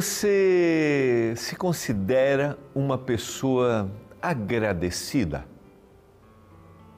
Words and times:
Você 0.00 1.34
se 1.36 1.54
considera 1.54 2.56
uma 2.74 2.96
pessoa 2.96 3.92
agradecida? 4.22 5.44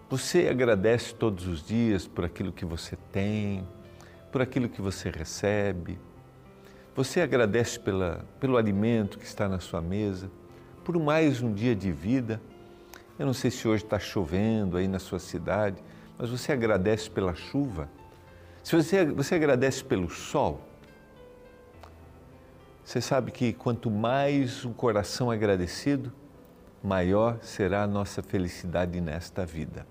Você 0.08 0.46
agradece 0.46 1.12
todos 1.12 1.48
os 1.48 1.66
dias 1.66 2.06
por 2.06 2.24
aquilo 2.24 2.52
que 2.52 2.64
você 2.64 2.96
tem, 3.10 3.66
por 4.30 4.40
aquilo 4.40 4.68
que 4.68 4.80
você 4.80 5.10
recebe? 5.10 5.98
Você 6.94 7.20
agradece 7.20 7.80
pela, 7.80 8.24
pelo 8.38 8.56
alimento 8.56 9.18
que 9.18 9.24
está 9.24 9.48
na 9.48 9.58
sua 9.58 9.80
mesa, 9.80 10.30
por 10.84 10.96
mais 10.96 11.42
um 11.42 11.52
dia 11.52 11.74
de 11.74 11.90
vida? 11.90 12.40
Eu 13.18 13.26
não 13.26 13.34
sei 13.34 13.50
se 13.50 13.66
hoje 13.66 13.82
está 13.82 13.98
chovendo 13.98 14.76
aí 14.76 14.86
na 14.86 15.00
sua 15.00 15.18
cidade, 15.18 15.82
mas 16.16 16.30
você 16.30 16.52
agradece 16.52 17.10
pela 17.10 17.34
chuva? 17.34 17.90
Se 18.62 18.76
você, 18.76 19.04
você 19.06 19.34
agradece 19.34 19.82
pelo 19.82 20.08
sol? 20.08 20.68
Você 22.84 23.00
sabe 23.00 23.30
que 23.30 23.52
quanto 23.52 23.90
mais 23.90 24.64
um 24.64 24.72
coração 24.72 25.30
agradecido, 25.30 26.12
maior 26.82 27.38
será 27.40 27.84
a 27.84 27.86
nossa 27.86 28.22
felicidade 28.22 29.00
nesta 29.00 29.46
vida. 29.46 29.86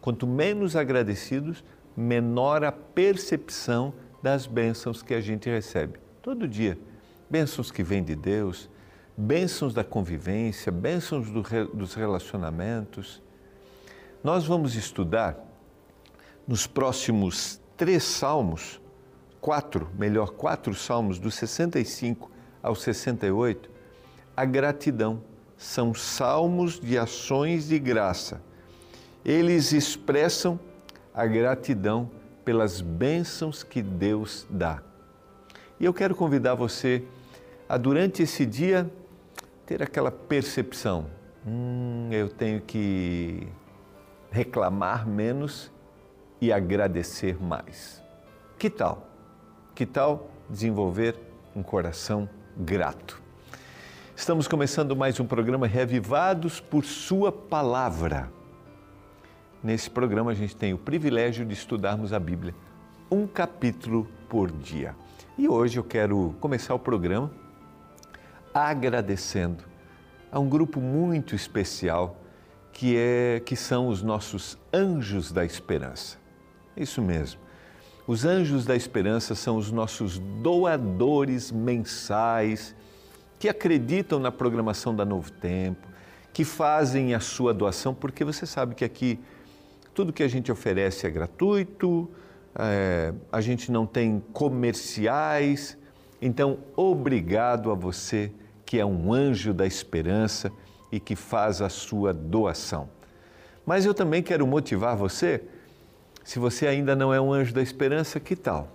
Quanto 0.00 0.26
menos 0.26 0.74
agradecidos, 0.74 1.62
menor 1.94 2.64
a 2.64 2.72
percepção 2.72 3.92
das 4.22 4.46
bênçãos 4.46 5.02
que 5.02 5.12
a 5.12 5.20
gente 5.20 5.50
recebe 5.50 5.98
todo 6.22 6.48
dia. 6.48 6.78
Bênçãos 7.28 7.70
que 7.70 7.82
vêm 7.82 8.02
de 8.02 8.14
Deus, 8.14 8.70
bênçãos 9.16 9.74
da 9.74 9.84
convivência, 9.84 10.72
bênçãos 10.72 11.30
do, 11.30 11.42
dos 11.74 11.94
relacionamentos. 11.94 13.22
Nós 14.22 14.46
vamos 14.46 14.74
estudar 14.74 15.38
nos 16.48 16.66
próximos 16.66 17.60
três 17.76 18.02
salmos 18.02 18.80
quatro, 19.44 19.90
melhor, 19.98 20.30
quatro 20.30 20.72
salmos, 20.74 21.18
do 21.18 21.30
65 21.30 22.30
ao 22.62 22.74
68, 22.74 23.68
a 24.34 24.42
gratidão. 24.46 25.20
São 25.54 25.92
salmos 25.92 26.80
de 26.80 26.96
ações 26.96 27.68
de 27.68 27.78
graça. 27.78 28.40
Eles 29.22 29.70
expressam 29.72 30.58
a 31.12 31.26
gratidão 31.26 32.10
pelas 32.42 32.80
bênçãos 32.80 33.62
que 33.62 33.82
Deus 33.82 34.46
dá. 34.48 34.82
E 35.78 35.84
eu 35.84 35.92
quero 35.92 36.14
convidar 36.14 36.54
você 36.54 37.04
a, 37.68 37.76
durante 37.76 38.22
esse 38.22 38.46
dia, 38.46 38.90
ter 39.66 39.82
aquela 39.82 40.10
percepção: 40.10 41.04
hum, 41.46 42.08
eu 42.10 42.30
tenho 42.30 42.62
que 42.62 43.46
reclamar 44.30 45.06
menos 45.06 45.70
e 46.40 46.50
agradecer 46.50 47.36
mais. 47.42 48.02
Que 48.58 48.70
tal? 48.70 49.13
Que 49.74 49.84
tal 49.84 50.30
desenvolver 50.48 51.16
um 51.56 51.60
coração 51.60 52.28
grato? 52.56 53.20
Estamos 54.14 54.46
começando 54.46 54.94
mais 54.94 55.18
um 55.18 55.26
programa 55.26 55.66
Revivados 55.66 56.60
por 56.60 56.84
Sua 56.84 57.32
Palavra. 57.32 58.30
Nesse 59.60 59.90
programa 59.90 60.30
a 60.30 60.34
gente 60.34 60.54
tem 60.54 60.72
o 60.72 60.78
privilégio 60.78 61.44
de 61.44 61.54
estudarmos 61.54 62.12
a 62.12 62.20
Bíblia, 62.20 62.54
um 63.10 63.26
capítulo 63.26 64.06
por 64.28 64.48
dia. 64.48 64.94
E 65.36 65.48
hoje 65.48 65.76
eu 65.76 65.82
quero 65.82 66.36
começar 66.40 66.72
o 66.76 66.78
programa 66.78 67.32
agradecendo 68.54 69.64
a 70.30 70.38
um 70.38 70.48
grupo 70.48 70.80
muito 70.80 71.34
especial 71.34 72.16
que 72.72 72.96
é 72.96 73.42
que 73.44 73.56
são 73.56 73.88
os 73.88 74.04
nossos 74.04 74.56
anjos 74.72 75.32
da 75.32 75.44
esperança. 75.44 76.16
Isso 76.76 77.02
mesmo. 77.02 77.43
Os 78.06 78.26
anjos 78.26 78.66
da 78.66 78.76
esperança 78.76 79.34
são 79.34 79.56
os 79.56 79.72
nossos 79.72 80.18
doadores 80.18 81.50
mensais 81.50 82.74
que 83.38 83.48
acreditam 83.48 84.18
na 84.18 84.30
programação 84.30 84.94
da 84.94 85.06
Novo 85.06 85.32
Tempo, 85.32 85.88
que 86.30 86.44
fazem 86.44 87.14
a 87.14 87.20
sua 87.20 87.54
doação, 87.54 87.94
porque 87.94 88.22
você 88.22 88.44
sabe 88.44 88.74
que 88.74 88.84
aqui 88.84 89.18
tudo 89.94 90.12
que 90.12 90.22
a 90.22 90.28
gente 90.28 90.52
oferece 90.52 91.06
é 91.06 91.10
gratuito, 91.10 92.10
é, 92.54 93.14
a 93.32 93.40
gente 93.40 93.72
não 93.72 93.86
tem 93.86 94.22
comerciais. 94.34 95.78
Então, 96.20 96.58
obrigado 96.76 97.70
a 97.70 97.74
você 97.74 98.30
que 98.66 98.78
é 98.78 98.84
um 98.84 99.14
anjo 99.14 99.54
da 99.54 99.66
esperança 99.66 100.52
e 100.92 101.00
que 101.00 101.16
faz 101.16 101.62
a 101.62 101.70
sua 101.70 102.12
doação. 102.12 102.86
Mas 103.64 103.86
eu 103.86 103.94
também 103.94 104.22
quero 104.22 104.46
motivar 104.46 104.94
você 104.94 105.42
se 106.24 106.38
você 106.38 106.66
ainda 106.66 106.96
não 106.96 107.12
é 107.12 107.20
um 107.20 107.32
anjo 107.32 107.52
da 107.52 107.62
esperança, 107.62 108.18
que 108.18 108.34
tal? 108.34 108.68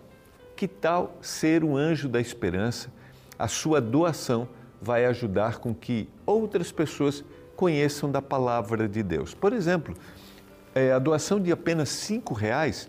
Que 0.56 0.68
tal 0.68 1.18
ser 1.20 1.64
um 1.64 1.76
anjo 1.76 2.08
da 2.08 2.22
esperança? 2.22 2.92
A 3.38 3.48
sua 3.48 3.82
doação 3.82 4.48
vai 4.80 5.06
ajudar 5.06 5.58
com 5.58 5.74
que 5.74 6.08
outras 6.26 6.72
pessoas 6.72 7.24
conheçam 7.56 8.10
da 8.10 8.22
palavra 8.22 8.88
de 8.88 9.02
Deus. 9.02 9.34
Por 9.34 9.52
exemplo, 9.52 9.96
é, 10.76 10.92
a 10.92 11.00
doação 11.00 11.40
de 11.40 11.52
apenas 11.52 11.90
cinco 11.90 12.34
reais 12.34 12.88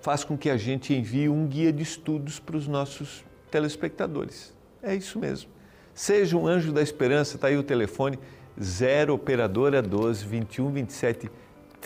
faz 0.00 0.22
com 0.22 0.38
que 0.38 0.48
a 0.48 0.56
gente 0.56 0.94
envie 0.94 1.28
um 1.28 1.46
guia 1.46 1.72
de 1.72 1.82
estudos 1.82 2.38
para 2.38 2.56
os 2.56 2.68
nossos 2.68 3.24
telespectadores. 3.50 4.54
É 4.80 4.94
isso 4.94 5.18
mesmo. 5.18 5.50
Seja 5.92 6.36
um 6.36 6.46
anjo 6.46 6.72
da 6.72 6.80
esperança, 6.80 7.34
está 7.34 7.48
aí 7.48 7.56
o 7.56 7.62
telefone 7.62 8.18
0 8.62 9.14
operadora 9.14 9.82
12 9.82 10.24
21 10.24 10.70
27 10.70 11.30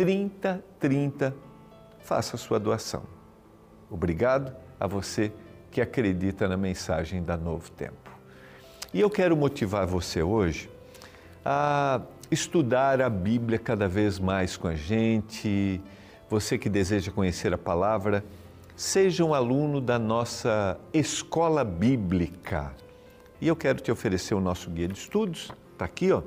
30 0.01 0.65
30, 0.79 1.37
faça 1.99 2.37
a 2.37 2.39
sua 2.39 2.59
doação. 2.59 3.03
Obrigado 3.91 4.57
a 4.81 4.87
você 4.87 5.31
que 5.71 5.79
acredita 5.79 6.49
na 6.49 6.57
mensagem 6.57 7.23
da 7.23 7.37
Novo 7.37 7.71
Tempo. 7.73 8.11
E 8.95 9.01
eu 9.03 9.11
quero 9.11 9.37
motivar 9.37 9.87
você 9.87 10.23
hoje 10.23 10.71
a 11.45 12.01
estudar 12.31 13.03
a 13.03 13.11
Bíblia 13.11 13.59
cada 13.59 13.87
vez 13.87 14.19
mais 14.19 14.57
com 14.57 14.69
a 14.69 14.75
gente. 14.75 15.79
Você 16.31 16.57
que 16.57 16.71
deseja 16.71 17.13
conhecer 17.13 17.53
a 17.53 17.59
palavra, 17.59 18.25
seja 18.75 19.23
um 19.23 19.35
aluno 19.35 19.83
da 19.83 19.99
nossa 19.99 20.81
escola 20.95 21.63
bíblica. 21.63 22.73
E 23.39 23.49
eu 23.49 23.55
quero 23.55 23.81
te 23.81 23.93
oferecer 23.93 24.33
o 24.33 24.41
nosso 24.41 24.71
guia 24.71 24.89
de 24.89 24.99
estudos, 24.99 25.53
está 25.75 25.85
aqui, 25.85 26.11
ó. 26.11 26.23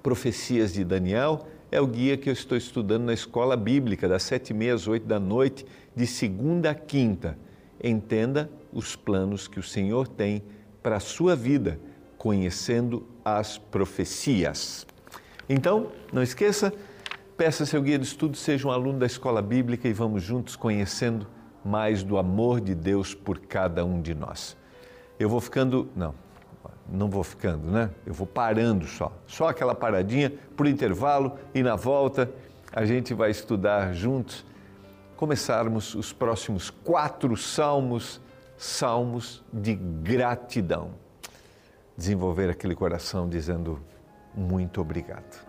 Profecias 0.00 0.72
de 0.72 0.84
Daniel, 0.84 1.48
é 1.74 1.80
o 1.80 1.88
guia 1.88 2.16
que 2.16 2.28
eu 2.28 2.32
estou 2.32 2.56
estudando 2.56 3.02
na 3.02 3.12
escola 3.12 3.56
bíblica, 3.56 4.06
das 4.06 4.22
sete 4.22 4.50
e 4.50 4.54
meia 4.54 4.74
às 4.74 4.86
oito 4.86 5.08
da 5.08 5.18
noite, 5.18 5.66
de 5.94 6.06
segunda 6.06 6.70
a 6.70 6.74
quinta. 6.74 7.36
Entenda 7.82 8.48
os 8.72 8.94
planos 8.94 9.48
que 9.48 9.58
o 9.58 9.62
Senhor 9.62 10.06
tem 10.06 10.44
para 10.80 10.98
a 10.98 11.00
sua 11.00 11.34
vida, 11.34 11.80
conhecendo 12.16 13.04
as 13.24 13.58
profecias. 13.58 14.86
Então, 15.48 15.88
não 16.12 16.22
esqueça, 16.22 16.72
peça 17.36 17.66
seu 17.66 17.82
guia 17.82 17.98
de 17.98 18.06
estudo, 18.06 18.36
seja 18.36 18.68
um 18.68 18.70
aluno 18.70 19.00
da 19.00 19.06
escola 19.06 19.42
bíblica 19.42 19.88
e 19.88 19.92
vamos 19.92 20.22
juntos 20.22 20.54
conhecendo 20.54 21.26
mais 21.64 22.04
do 22.04 22.18
amor 22.18 22.60
de 22.60 22.76
Deus 22.76 23.16
por 23.16 23.40
cada 23.40 23.84
um 23.84 24.00
de 24.00 24.14
nós. 24.14 24.56
Eu 25.18 25.28
vou 25.28 25.40
ficando. 25.40 25.88
Não, 25.96 26.14
não 26.88 27.08
vou 27.08 27.24
ficando, 27.24 27.70
né? 27.70 27.90
Eu 28.06 28.12
vou 28.12 28.26
parando 28.26 28.86
só. 28.86 29.12
Só 29.26 29.48
aquela 29.48 29.74
paradinha 29.74 30.32
por 30.56 30.66
intervalo 30.66 31.38
e 31.54 31.62
na 31.62 31.76
volta 31.76 32.30
a 32.72 32.84
gente 32.84 33.14
vai 33.14 33.30
estudar 33.30 33.92
juntos, 33.92 34.44
começarmos 35.16 35.94
os 35.94 36.12
próximos 36.12 36.70
quatro 36.70 37.36
salmos, 37.36 38.20
salmos 38.56 39.44
de 39.52 39.74
gratidão. 39.74 40.90
Desenvolver 41.96 42.50
aquele 42.50 42.74
coração 42.74 43.28
dizendo 43.28 43.80
muito 44.34 44.80
obrigado. 44.80 45.43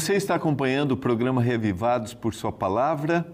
Você 0.00 0.14
está 0.14 0.36
acompanhando 0.36 0.92
o 0.92 0.96
programa 0.96 1.42
Revivados 1.42 2.14
por 2.14 2.32
Sua 2.32 2.50
Palavra, 2.50 3.30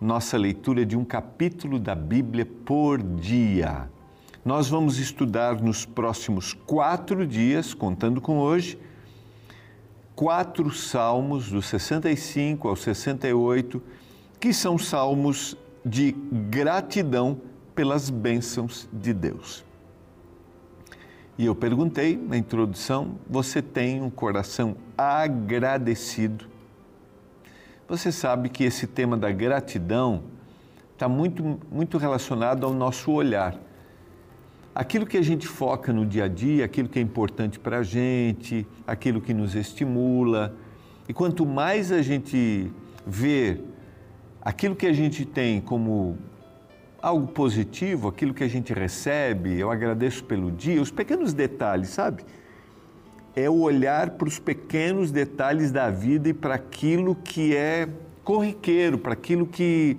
nossa 0.00 0.36
leitura 0.36 0.84
de 0.84 0.96
um 0.96 1.04
capítulo 1.04 1.78
da 1.78 1.94
Bíblia 1.94 2.44
por 2.44 3.00
dia. 3.00 3.88
Nós 4.44 4.68
vamos 4.68 4.98
estudar 4.98 5.62
nos 5.62 5.86
próximos 5.86 6.52
quatro 6.52 7.24
dias, 7.24 7.74
contando 7.74 8.20
com 8.20 8.40
hoje, 8.40 8.76
quatro 10.16 10.68
salmos, 10.72 11.48
do 11.48 11.62
65 11.62 12.66
ao 12.66 12.74
68, 12.74 13.80
que 14.40 14.52
são 14.52 14.76
salmos 14.76 15.56
de 15.86 16.10
gratidão 16.50 17.40
pelas 17.72 18.10
bênçãos 18.10 18.88
de 18.92 19.14
Deus. 19.14 19.67
E 21.38 21.46
eu 21.46 21.54
perguntei 21.54 22.16
na 22.16 22.36
introdução: 22.36 23.14
você 23.30 23.62
tem 23.62 24.02
um 24.02 24.10
coração 24.10 24.76
agradecido? 24.96 26.46
Você 27.88 28.10
sabe 28.10 28.48
que 28.48 28.64
esse 28.64 28.88
tema 28.88 29.16
da 29.16 29.30
gratidão 29.30 30.24
está 30.92 31.08
muito, 31.08 31.60
muito 31.70 31.96
relacionado 31.96 32.66
ao 32.66 32.74
nosso 32.74 33.12
olhar. 33.12 33.56
aquilo 34.74 35.06
que 35.06 35.16
a 35.16 35.22
gente 35.22 35.46
foca 35.46 35.92
no 35.92 36.04
dia 36.04 36.24
a 36.24 36.28
dia, 36.28 36.64
aquilo 36.64 36.88
que 36.88 36.98
é 36.98 37.02
importante 37.02 37.58
para 37.58 37.78
a 37.78 37.82
gente, 37.82 38.66
aquilo 38.86 39.20
que 39.20 39.32
nos 39.32 39.54
estimula. 39.54 40.54
E 41.08 41.12
quanto 41.12 41.46
mais 41.46 41.90
a 41.90 42.02
gente 42.02 42.70
vê 43.06 43.60
aquilo 44.42 44.76
que 44.76 44.86
a 44.86 44.92
gente 44.92 45.24
tem 45.24 45.60
como 45.60 46.18
algo 47.00 47.28
positivo, 47.28 48.08
aquilo 48.08 48.34
que 48.34 48.42
a 48.42 48.48
gente 48.48 48.72
recebe, 48.72 49.58
eu 49.58 49.70
agradeço 49.70 50.24
pelo 50.24 50.50
dia, 50.50 50.82
os 50.82 50.90
pequenos 50.90 51.32
detalhes, 51.32 51.90
sabe? 51.90 52.24
É 53.36 53.48
o 53.48 53.60
olhar 53.60 54.10
para 54.10 54.26
os 54.26 54.38
pequenos 54.38 55.10
detalhes 55.10 55.70
da 55.70 55.90
vida 55.90 56.28
e 56.28 56.34
para 56.34 56.54
aquilo 56.54 57.14
que 57.14 57.54
é 57.54 57.88
corriqueiro, 58.24 58.98
para 58.98 59.12
aquilo 59.12 59.46
que 59.46 59.96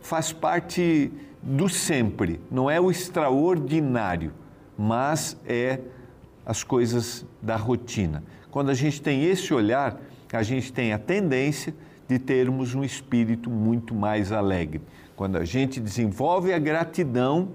faz 0.00 0.32
parte 0.32 1.10
do 1.42 1.68
sempre, 1.68 2.40
não 2.50 2.70
é 2.70 2.80
o 2.80 2.90
extraordinário, 2.90 4.32
mas 4.76 5.36
é 5.46 5.80
as 6.44 6.62
coisas 6.62 7.24
da 7.40 7.56
rotina. 7.56 8.22
Quando 8.50 8.70
a 8.70 8.74
gente 8.74 9.00
tem 9.00 9.24
esse 9.24 9.52
olhar, 9.52 9.98
a 10.32 10.42
gente 10.42 10.72
tem 10.72 10.92
a 10.92 10.98
tendência 10.98 11.74
de 12.08 12.18
termos 12.18 12.74
um 12.74 12.82
espírito 12.82 13.48
muito 13.48 13.94
mais 13.94 14.32
alegre. 14.32 14.82
Quando 15.16 15.36
a 15.36 15.44
gente 15.44 15.80
desenvolve 15.80 16.52
a 16.52 16.58
gratidão, 16.58 17.48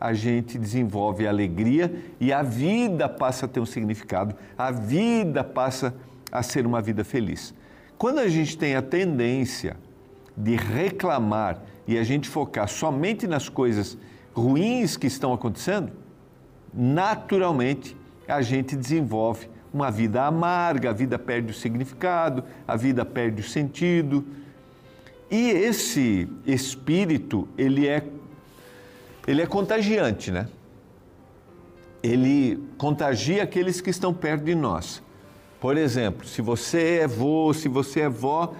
a 0.00 0.12
gente 0.12 0.58
desenvolve 0.58 1.26
a 1.26 1.30
alegria 1.30 1.94
e 2.18 2.32
a 2.32 2.42
vida 2.42 3.08
passa 3.08 3.46
a 3.46 3.48
ter 3.48 3.60
um 3.60 3.66
significado, 3.66 4.34
a 4.56 4.70
vida 4.70 5.44
passa 5.44 5.94
a 6.32 6.42
ser 6.42 6.66
uma 6.66 6.80
vida 6.80 7.04
feliz. 7.04 7.54
Quando 7.98 8.18
a 8.18 8.28
gente 8.28 8.56
tem 8.56 8.74
a 8.76 8.82
tendência 8.82 9.76
de 10.36 10.56
reclamar 10.56 11.62
e 11.86 11.98
a 11.98 12.02
gente 12.02 12.28
focar 12.28 12.68
somente 12.68 13.26
nas 13.26 13.48
coisas 13.48 13.98
ruins 14.32 14.96
que 14.96 15.06
estão 15.06 15.34
acontecendo, 15.34 15.92
naturalmente 16.72 17.96
a 18.26 18.40
gente 18.40 18.76
desenvolve 18.76 19.48
uma 19.72 19.90
vida 19.90 20.24
amarga, 20.24 20.90
a 20.90 20.92
vida 20.92 21.18
perde 21.18 21.50
o 21.50 21.54
significado, 21.54 22.44
a 22.66 22.76
vida 22.76 23.04
perde 23.04 23.40
o 23.40 23.44
sentido. 23.44 24.24
E 25.30 25.50
esse 25.50 26.28
espírito, 26.44 27.48
ele 27.56 27.86
é 27.86 28.02
ele 29.26 29.42
é 29.42 29.46
contagiante, 29.46 30.30
né? 30.30 30.48
Ele 32.02 32.58
contagia 32.78 33.42
aqueles 33.42 33.80
que 33.80 33.90
estão 33.90 34.12
perto 34.12 34.44
de 34.44 34.54
nós. 34.54 35.02
Por 35.60 35.76
exemplo, 35.76 36.26
se 36.26 36.40
você 36.40 37.00
é 37.02 37.06
vô, 37.06 37.52
se 37.52 37.68
você 37.68 38.00
é 38.00 38.08
vó, 38.08 38.54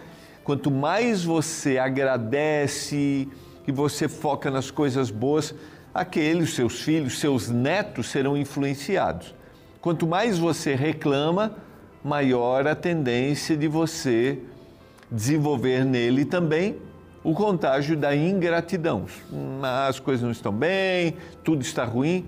quanto 0.44 0.70
mais 0.70 1.24
você 1.24 1.78
agradece 1.78 3.26
e 3.66 3.72
você 3.72 4.06
foca 4.06 4.50
nas 4.50 4.70
coisas 4.70 5.10
boas, 5.10 5.54
aqueles 5.94 6.54
seus 6.54 6.82
filhos, 6.82 7.18
seus 7.18 7.48
netos 7.48 8.08
serão 8.10 8.36
influenciados. 8.36 9.34
Quanto 9.80 10.06
mais 10.06 10.38
você 10.38 10.74
reclama, 10.74 11.56
maior 12.04 12.66
a 12.66 12.74
tendência 12.74 13.56
de 13.56 13.66
você 13.66 14.38
desenvolver 15.10 15.84
nele 15.84 16.24
também 16.24 16.76
o 17.22 17.34
contágio 17.34 17.96
da 17.96 18.14
ingratidão. 18.14 19.06
As 19.88 19.98
coisas 19.98 20.22
não 20.22 20.30
estão 20.30 20.52
bem, 20.52 21.16
tudo 21.44 21.62
está 21.62 21.84
ruim. 21.84 22.26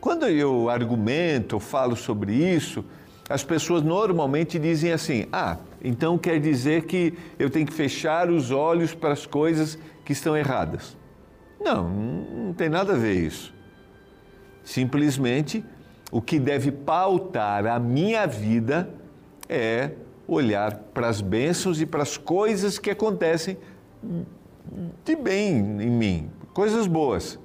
Quando 0.00 0.26
eu 0.26 0.68
argumento, 0.68 1.58
falo 1.58 1.96
sobre 1.96 2.32
isso, 2.32 2.84
as 3.28 3.42
pessoas 3.44 3.82
normalmente 3.82 4.58
dizem 4.58 4.92
assim: 4.92 5.26
ah, 5.32 5.58
então 5.82 6.16
quer 6.16 6.40
dizer 6.40 6.84
que 6.84 7.14
eu 7.38 7.50
tenho 7.50 7.66
que 7.66 7.72
fechar 7.72 8.30
os 8.30 8.50
olhos 8.50 8.94
para 8.94 9.12
as 9.12 9.26
coisas 9.26 9.78
que 10.04 10.12
estão 10.12 10.36
erradas. 10.36 10.96
Não, 11.60 11.88
não 11.88 12.52
tem 12.52 12.68
nada 12.68 12.92
a 12.92 12.96
ver 12.96 13.14
isso. 13.14 13.54
Simplesmente 14.62 15.64
o 16.10 16.20
que 16.20 16.38
deve 16.38 16.70
pautar 16.70 17.66
a 17.66 17.78
minha 17.78 18.26
vida 18.26 18.88
é 19.48 19.90
olhar 20.26 20.74
para 20.92 21.08
as 21.08 21.20
bênçãos 21.20 21.80
e 21.80 21.86
para 21.86 22.02
as 22.02 22.16
coisas 22.16 22.78
que 22.78 22.90
acontecem 22.90 23.56
de 25.04 25.16
bem 25.16 25.56
em 25.56 25.90
mim, 25.90 26.30
coisas 26.52 26.86
boas. 26.86 27.38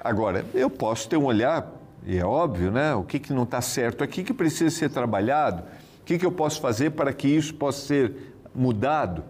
Agora, 0.00 0.44
eu 0.54 0.70
posso 0.70 1.08
ter 1.08 1.16
um 1.16 1.24
olhar, 1.24 1.72
e 2.04 2.16
é 2.16 2.24
óbvio, 2.24 2.70
né? 2.70 2.94
O 2.94 3.02
que, 3.02 3.18
que 3.18 3.32
não 3.32 3.42
está 3.42 3.60
certo 3.60 4.04
aqui 4.04 4.22
que 4.22 4.32
precisa 4.32 4.70
ser 4.70 4.90
trabalhado, 4.90 5.62
o 6.00 6.04
que, 6.04 6.18
que 6.18 6.26
eu 6.26 6.30
posso 6.30 6.60
fazer 6.60 6.90
para 6.90 7.12
que 7.12 7.26
isso 7.26 7.54
possa 7.54 7.86
ser 7.86 8.34
mudado. 8.54 9.24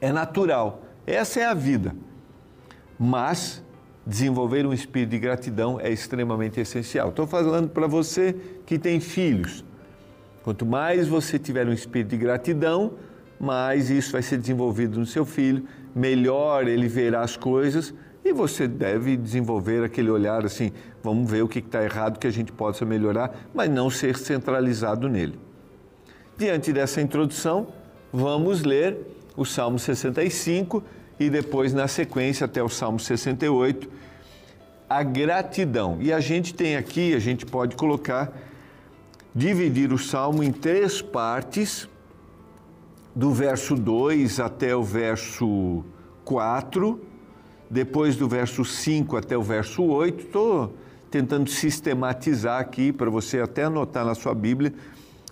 É 0.00 0.12
natural, 0.12 0.82
essa 1.06 1.40
é 1.40 1.46
a 1.46 1.54
vida. 1.54 1.94
Mas 2.98 3.62
desenvolver 4.06 4.66
um 4.66 4.72
espírito 4.72 5.10
de 5.10 5.18
gratidão 5.18 5.80
é 5.80 5.90
extremamente 5.90 6.60
essencial. 6.60 7.08
Estou 7.08 7.26
falando 7.26 7.70
para 7.70 7.86
você 7.86 8.34
que 8.64 8.78
tem 8.78 9.00
filhos. 9.00 9.64
Quanto 10.46 10.64
mais 10.64 11.08
você 11.08 11.40
tiver 11.40 11.66
um 11.66 11.72
espírito 11.72 12.10
de 12.10 12.18
gratidão, 12.18 12.92
mais 13.36 13.90
isso 13.90 14.12
vai 14.12 14.22
ser 14.22 14.38
desenvolvido 14.38 14.96
no 14.96 15.04
seu 15.04 15.24
filho, 15.24 15.64
melhor 15.92 16.68
ele 16.68 16.86
verá 16.86 17.22
as 17.22 17.36
coisas 17.36 17.92
e 18.24 18.32
você 18.32 18.68
deve 18.68 19.16
desenvolver 19.16 19.82
aquele 19.82 20.08
olhar 20.08 20.46
assim: 20.46 20.70
vamos 21.02 21.28
ver 21.28 21.42
o 21.42 21.48
que 21.48 21.58
está 21.58 21.82
errado 21.82 22.20
que 22.20 22.28
a 22.28 22.30
gente 22.30 22.52
possa 22.52 22.84
melhorar, 22.84 23.34
mas 23.52 23.68
não 23.68 23.90
ser 23.90 24.16
centralizado 24.16 25.08
nele. 25.08 25.36
Diante 26.38 26.72
dessa 26.72 27.00
introdução, 27.00 27.66
vamos 28.12 28.62
ler 28.62 28.98
o 29.36 29.44
Salmo 29.44 29.80
65 29.80 30.80
e 31.18 31.28
depois, 31.28 31.74
na 31.74 31.88
sequência, 31.88 32.44
até 32.44 32.62
o 32.62 32.68
Salmo 32.68 33.00
68, 33.00 33.90
a 34.88 35.02
gratidão. 35.02 35.98
E 36.00 36.12
a 36.12 36.20
gente 36.20 36.54
tem 36.54 36.76
aqui, 36.76 37.16
a 37.16 37.18
gente 37.18 37.44
pode 37.44 37.74
colocar, 37.74 38.32
dividir 39.36 39.92
o 39.92 39.98
salmo 39.98 40.42
em 40.42 40.50
três 40.50 41.00
partes, 41.00 41.88
do 43.14 43.32
verso 43.32 43.76
2 43.76 44.40
até 44.40 44.74
o 44.74 44.82
verso 44.82 45.84
4, 46.24 47.00
depois 47.70 48.16
do 48.16 48.28
verso 48.28 48.64
5 48.64 49.16
até 49.16 49.36
o 49.36 49.42
verso 49.42 49.84
8. 49.84 50.24
Estou 50.24 50.74
tentando 51.10 51.48
sistematizar 51.50 52.60
aqui 52.60 52.92
para 52.92 53.10
você 53.10 53.40
até 53.40 53.64
anotar 53.64 54.04
na 54.04 54.14
sua 54.14 54.34
Bíblia, 54.34 54.74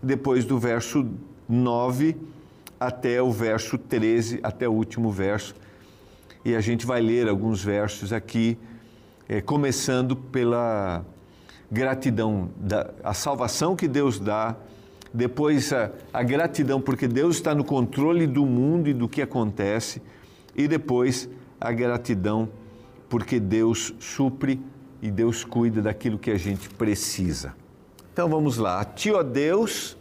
depois 0.03 0.45
do 0.45 0.59
verso 0.59 1.07
9 1.49 2.17
até 2.79 3.23
o 3.23 3.33
verso 3.33 3.79
13, 3.79 4.41
até 4.43 4.69
o 4.69 4.73
último 4.73 5.11
verso 5.11 5.55
e 6.45 6.55
a 6.55 6.61
gente 6.61 6.85
vai 6.85 7.01
ler 7.01 7.27
alguns 7.27 7.65
versos 7.65 8.13
aqui, 8.13 8.59
é, 9.27 9.41
começando 9.41 10.15
pela 10.15 11.05
gratidão, 11.71 12.51
da, 12.57 12.91
a 13.03 13.15
salvação 13.15 13.75
que 13.75 13.89
Deus 13.89 14.19
dá, 14.19 14.57
depois 15.13 15.73
a, 15.73 15.91
a 16.13 16.23
gratidão 16.23 16.81
porque 16.81 17.07
Deus 17.07 17.37
está 17.37 17.55
no 17.55 17.65
controle 17.65 18.27
do 18.27 18.45
mundo 18.45 18.89
e 18.89 18.93
do 18.93 19.09
que 19.09 19.23
acontece, 19.23 20.03
e 20.55 20.69
depois 20.69 21.29
a 21.61 21.73
gratidão 21.73 22.49
porque 23.09 23.39
Deus 23.39 23.95
supre 23.99 24.61
e 25.01 25.11
Deus 25.11 25.45
cuida 25.45 25.83
daquilo 25.83 26.19
que 26.19 26.31
a 26.31 26.39
gente 26.39 26.69
precisa. 26.71 27.55
Então 28.13 28.29
vamos 28.29 28.57
lá. 28.59 28.81
A 28.81 28.85
ti, 28.85 29.11
ó 29.11 29.23
Deus, 29.23 29.97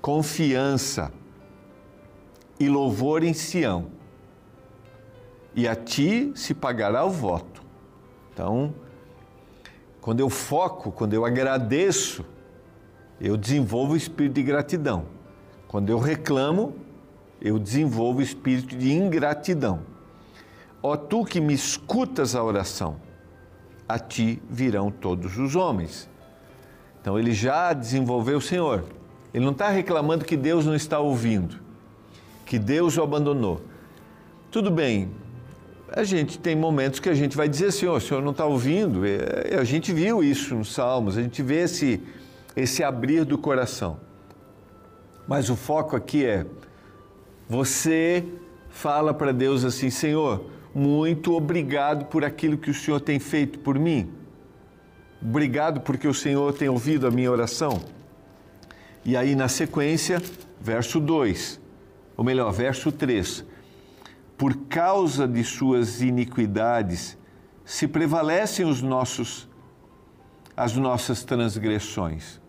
confiança 0.00 1.12
e 2.58 2.68
louvor 2.68 3.22
em 3.22 3.32
Sião 3.32 3.98
e 5.58 5.66
a 5.66 5.74
ti 5.74 6.30
se 6.36 6.54
pagará 6.54 7.04
o 7.04 7.10
voto. 7.10 7.62
Então, 8.32 8.72
quando 10.08 10.20
eu 10.20 10.30
foco, 10.30 10.90
quando 10.90 11.12
eu 11.12 11.22
agradeço, 11.22 12.24
eu 13.20 13.36
desenvolvo 13.36 13.92
o 13.92 13.96
espírito 13.96 14.36
de 14.36 14.42
gratidão. 14.42 15.04
Quando 15.66 15.90
eu 15.90 15.98
reclamo, 15.98 16.74
eu 17.42 17.58
desenvolvo 17.58 18.20
o 18.20 18.22
espírito 18.22 18.74
de 18.74 18.90
ingratidão. 18.90 19.80
Ó 20.82 20.96
tu 20.96 21.26
que 21.26 21.42
me 21.42 21.52
escutas 21.52 22.34
a 22.34 22.42
oração, 22.42 22.96
a 23.86 23.98
ti 23.98 24.42
virão 24.48 24.90
todos 24.90 25.36
os 25.36 25.54
homens. 25.54 26.08
Então 27.02 27.18
ele 27.18 27.32
já 27.32 27.74
desenvolveu 27.74 28.38
o 28.38 28.40
Senhor. 28.40 28.86
Ele 29.34 29.44
não 29.44 29.52
está 29.52 29.68
reclamando 29.68 30.24
que 30.24 30.38
Deus 30.38 30.64
não 30.64 30.74
está 30.74 30.98
ouvindo, 30.98 31.60
que 32.46 32.58
Deus 32.58 32.96
o 32.96 33.02
abandonou. 33.02 33.60
Tudo 34.50 34.70
bem, 34.70 35.10
a 35.92 36.04
gente 36.04 36.38
tem 36.38 36.54
momentos 36.54 37.00
que 37.00 37.08
a 37.08 37.14
gente 37.14 37.36
vai 37.36 37.48
dizer 37.48 37.66
assim, 37.66 37.86
oh, 37.86 37.96
o 37.96 38.00
senhor 38.00 38.22
não 38.22 38.32
está 38.32 38.44
ouvindo. 38.44 39.06
É, 39.06 39.56
a 39.58 39.64
gente 39.64 39.92
viu 39.92 40.22
isso 40.22 40.54
nos 40.54 40.72
Salmos, 40.72 41.16
a 41.16 41.22
gente 41.22 41.42
vê 41.42 41.62
esse, 41.62 42.00
esse 42.54 42.82
abrir 42.82 43.24
do 43.24 43.38
coração. 43.38 43.98
Mas 45.26 45.50
o 45.50 45.56
foco 45.56 45.96
aqui 45.96 46.24
é, 46.24 46.46
você 47.48 48.24
fala 48.68 49.12
para 49.12 49.32
Deus 49.32 49.64
assim, 49.64 49.90
Senhor, 49.90 50.44
muito 50.74 51.34
obrigado 51.34 52.06
por 52.06 52.24
aquilo 52.24 52.56
que 52.56 52.70
o 52.70 52.74
Senhor 52.74 53.00
tem 53.00 53.18
feito 53.18 53.58
por 53.58 53.78
mim. 53.78 54.10
Obrigado 55.20 55.80
porque 55.80 56.06
o 56.06 56.14
Senhor 56.14 56.52
tem 56.52 56.68
ouvido 56.68 57.06
a 57.06 57.10
minha 57.10 57.30
oração. 57.30 57.80
E 59.04 59.16
aí, 59.16 59.34
na 59.34 59.48
sequência, 59.48 60.22
verso 60.60 61.00
2, 61.00 61.60
ou 62.16 62.24
melhor, 62.24 62.52
verso 62.52 62.92
3 62.92 63.44
por 64.38 64.54
causa 64.68 65.26
de 65.26 65.42
suas 65.42 66.00
iniquidades, 66.00 67.18
se 67.64 67.88
prevalecem 67.88 68.64
os 68.64 68.80
nossos 68.80 69.48
as 70.56 70.74
nossas 70.74 71.22
transgressões. 71.22 72.40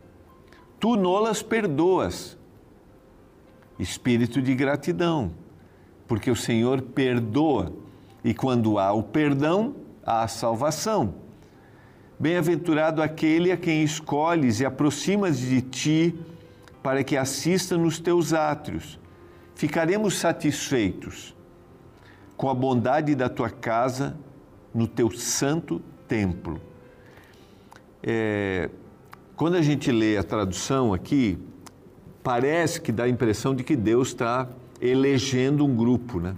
Tu 0.80 0.96
nolas 0.96 1.44
perdoas. 1.44 2.38
Espírito 3.78 4.42
de 4.42 4.56
gratidão, 4.56 5.32
porque 6.08 6.32
o 6.32 6.36
Senhor 6.36 6.82
perdoa 6.82 7.72
e 8.24 8.34
quando 8.34 8.80
há 8.80 8.92
o 8.92 9.04
perdão, 9.04 9.76
há 10.04 10.24
a 10.24 10.28
salvação. 10.28 11.14
Bem-aventurado 12.20 13.02
aquele 13.02 13.52
a 13.52 13.58
quem 13.58 13.84
escolhes 13.84 14.60
e 14.60 14.66
aproximas 14.66 15.38
de 15.38 15.62
ti 15.62 16.16
para 16.82 17.04
que 17.04 17.16
assista 17.16 17.78
nos 17.78 18.00
teus 18.00 18.34
átrios. 18.34 19.00
Ficaremos 19.54 20.18
satisfeitos 20.18 21.36
com 22.40 22.50
a 22.50 22.54
bondade 22.54 23.16
da 23.16 23.28
tua 23.28 23.50
casa 23.50 24.16
no 24.74 24.88
teu 24.88 25.12
santo 25.12 25.82
templo. 26.08 26.62
É, 28.02 28.70
quando 29.36 29.56
a 29.56 29.62
gente 29.62 29.92
lê 29.92 30.16
a 30.16 30.24
tradução 30.24 30.94
aqui, 30.94 31.38
parece 32.24 32.80
que 32.80 32.94
dá 32.94 33.04
a 33.04 33.10
impressão 33.10 33.54
de 33.54 33.62
que 33.62 33.76
Deus 33.76 34.08
está 34.08 34.48
elegendo 34.80 35.66
um 35.66 35.76
grupo, 35.76 36.22
né? 36.22 36.34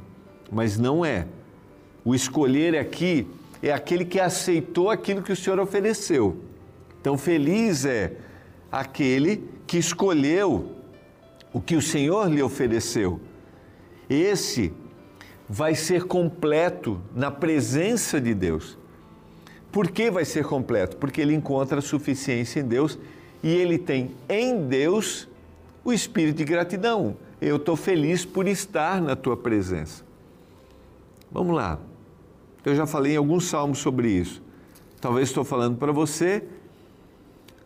mas 0.52 0.76
não 0.80 1.06
é. 1.06 1.28
O 2.04 2.16
escolher 2.16 2.76
aqui 2.76 3.28
é 3.62 3.72
aquele 3.72 4.04
que 4.04 4.20
aceitou 4.20 4.90
aquilo 4.90 5.22
que 5.22 5.32
o 5.32 5.36
Senhor 5.36 5.60
ofereceu. 5.60 6.36
Então, 7.00 7.16
feliz 7.16 7.86
é 7.86 8.18
aquele 8.72 9.48
que 9.68 9.78
escolheu 9.78 10.78
o 11.54 11.62
que 11.62 11.76
o 11.76 11.82
Senhor 11.82 12.28
lhe 12.28 12.42
ofereceu. 12.42 13.22
Esse 14.10 14.74
vai 15.52 15.76
ser 15.76 16.06
completo 16.06 17.02
na 17.14 17.30
presença 17.30 18.22
de 18.22 18.34
Deus. 18.34 18.78
Por 19.70 19.92
que 19.92 20.10
vai 20.10 20.24
ser 20.24 20.46
completo? 20.46 20.96
Porque 20.96 21.20
ele 21.20 21.36
encontra 21.36 21.82
suficiência 21.82 22.62
em 22.62 22.64
Deus 22.64 22.98
e 23.44 23.50
ele 23.50 23.78
tem 23.78 24.12
em 24.30 24.66
Deus 24.66 25.28
o 25.84 25.92
espírito 25.92 26.38
de 26.38 26.46
gratidão. 26.46 27.18
Eu 27.42 27.58
estou 27.58 27.76
feliz 27.76 28.24
por 28.24 28.48
estar 28.48 29.02
na 29.02 29.14
tua 29.14 29.36
presença. 29.36 30.06
Vamos 31.30 31.54
lá. 31.54 31.78
Eu 32.64 32.74
já 32.74 32.88
falei 32.88 33.16
em 33.16 33.18
alguns 33.18 33.44
salmos 33.44 33.80
sobre 33.80 34.10
isso. 34.10 34.42
Talvez 35.02 35.28
estou 35.28 35.44
falando 35.44 35.76
para 35.78 35.92
você 35.92 36.46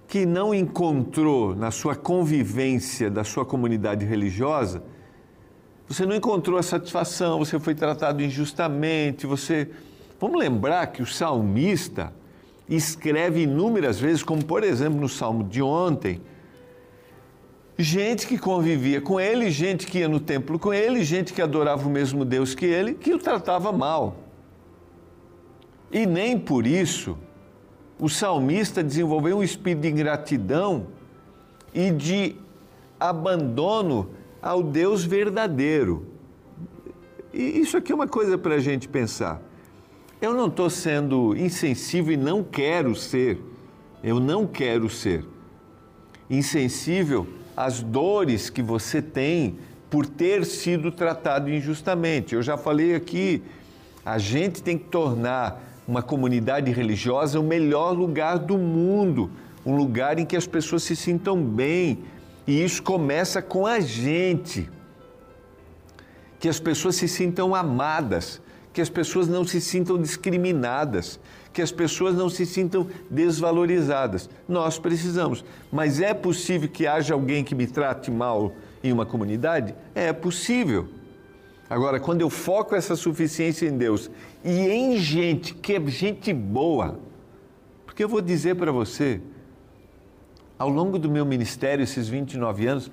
que 0.07 0.25
não 0.25 0.55
encontrou 0.55 1.55
na 1.55 1.69
sua 1.69 1.95
convivência 1.95 3.11
da 3.11 3.23
sua 3.23 3.45
comunidade 3.45 4.03
religiosa 4.05 4.81
você 5.87 6.05
não 6.05 6.15
encontrou 6.15 6.57
a 6.57 6.63
satisfação, 6.63 7.39
você 7.39 7.59
foi 7.59 7.75
tratado 7.75 8.23
injustamente, 8.23 9.27
você. 9.27 9.69
Vamos 10.19 10.39
lembrar 10.39 10.87
que 10.87 11.01
o 11.01 11.05
salmista 11.05 12.11
escreve 12.67 13.43
inúmeras 13.43 13.99
vezes, 13.99 14.23
como 14.23 14.43
por 14.43 14.63
exemplo 14.63 14.99
no 14.99 15.09
salmo 15.09 15.43
de 15.43 15.61
ontem, 15.61 16.21
gente 17.77 18.25
que 18.25 18.37
convivia 18.37 18.99
com 18.99 19.19
ele, 19.19 19.51
gente 19.51 19.85
que 19.85 19.99
ia 19.99 20.07
no 20.07 20.19
templo 20.19 20.57
com 20.57 20.73
ele, 20.73 21.03
gente 21.03 21.33
que 21.33 21.41
adorava 21.41 21.87
o 21.87 21.91
mesmo 21.91 22.25
Deus 22.25 22.55
que 22.55 22.65
ele, 22.65 22.93
que 22.95 23.13
o 23.13 23.19
tratava 23.19 23.71
mal. 23.71 24.15
E 25.91 26.05
nem 26.05 26.39
por 26.39 26.65
isso 26.65 27.17
o 27.99 28.09
salmista 28.09 28.83
desenvolveu 28.83 29.37
um 29.37 29.43
espírito 29.43 29.81
de 29.81 29.89
ingratidão 29.89 30.87
e 31.73 31.91
de 31.91 32.35
abandono 32.99 34.09
ao 34.45 34.61
Deus 34.61 35.03
verdadeiro. 35.03 36.05
E 37.33 37.59
isso 37.59 37.75
aqui 37.75 37.91
é 37.91 37.95
uma 37.95 38.07
coisa 38.07 38.37
para 38.37 38.53
a 38.53 38.59
gente 38.59 38.87
pensar. 38.87 39.41
Eu 40.21 40.35
não 40.35 40.45
estou 40.45 40.69
sendo 40.69 41.35
insensível 41.35 42.13
e 42.13 42.17
não 42.17 42.43
quero 42.43 42.95
ser. 42.95 43.39
Eu 44.03 44.19
não 44.19 44.45
quero 44.45 44.87
ser 44.87 45.25
insensível 46.29 47.27
às 47.57 47.81
dores 47.81 48.51
que 48.51 48.61
você 48.61 49.01
tem 49.01 49.57
por 49.89 50.05
ter 50.05 50.45
sido 50.45 50.91
tratado 50.91 51.49
injustamente. 51.49 52.35
Eu 52.35 52.43
já 52.43 52.55
falei 52.55 52.93
aqui, 52.93 53.41
a 54.05 54.19
gente 54.19 54.61
tem 54.61 54.77
que 54.77 54.85
tornar 54.85 55.59
uma 55.87 56.03
comunidade 56.03 56.71
religiosa 56.71 57.39
o 57.39 57.43
melhor 57.43 57.93
lugar 57.93 58.37
do 58.37 58.59
mundo, 58.59 59.31
um 59.65 59.75
lugar 59.75 60.19
em 60.19 60.25
que 60.25 60.35
as 60.35 60.45
pessoas 60.45 60.83
se 60.83 60.95
sintam 60.95 61.41
bem, 61.41 62.03
e 62.47 62.63
isso 62.63 62.81
começa 62.83 63.41
com 63.41 63.65
a 63.65 63.79
gente. 63.79 64.69
Que 66.39 66.49
as 66.49 66.59
pessoas 66.59 66.95
se 66.95 67.07
sintam 67.07 67.55
amadas, 67.55 68.41
que 68.71 68.81
as 68.81 68.89
pessoas 68.89 69.27
não 69.27 69.45
se 69.45 69.59
sintam 69.59 69.99
discriminadas, 69.99 71.19
que 71.51 71.61
as 71.61 71.71
pessoas 71.71 72.13
não 72.13 72.29
se 72.29 72.45
sintam 72.45 72.87
desvalorizadas. 73.09 74.29
Nós 74.47 74.77
precisamos. 74.77 75.43
Mas 75.71 76.01
é 76.01 76.13
possível 76.13 76.67
que 76.69 76.85
haja 76.85 77.13
alguém 77.13 77.43
que 77.43 77.55
me 77.55 77.65
trate 77.65 78.11
mal 78.11 78.53
em 78.83 78.91
uma 78.91 79.05
comunidade? 79.05 79.73
É 79.95 80.11
possível. 80.11 80.89
Agora, 81.69 81.99
quando 81.99 82.21
eu 82.21 82.29
foco 82.29 82.75
essa 82.75 82.95
suficiência 82.95 83.67
em 83.67 83.77
Deus 83.77 84.11
e 84.43 84.67
em 84.67 84.97
gente 84.97 85.55
que 85.55 85.73
é 85.73 85.87
gente 85.87 86.31
boa, 86.31 86.99
porque 87.85 88.03
eu 88.03 88.09
vou 88.09 88.21
dizer 88.21 88.55
para 88.55 88.71
você, 88.71 89.21
ao 90.57 90.69
longo 90.69 90.97
do 90.97 91.09
meu 91.09 91.25
ministério, 91.25 91.83
esses 91.83 92.07
29 92.07 92.67
anos, 92.67 92.91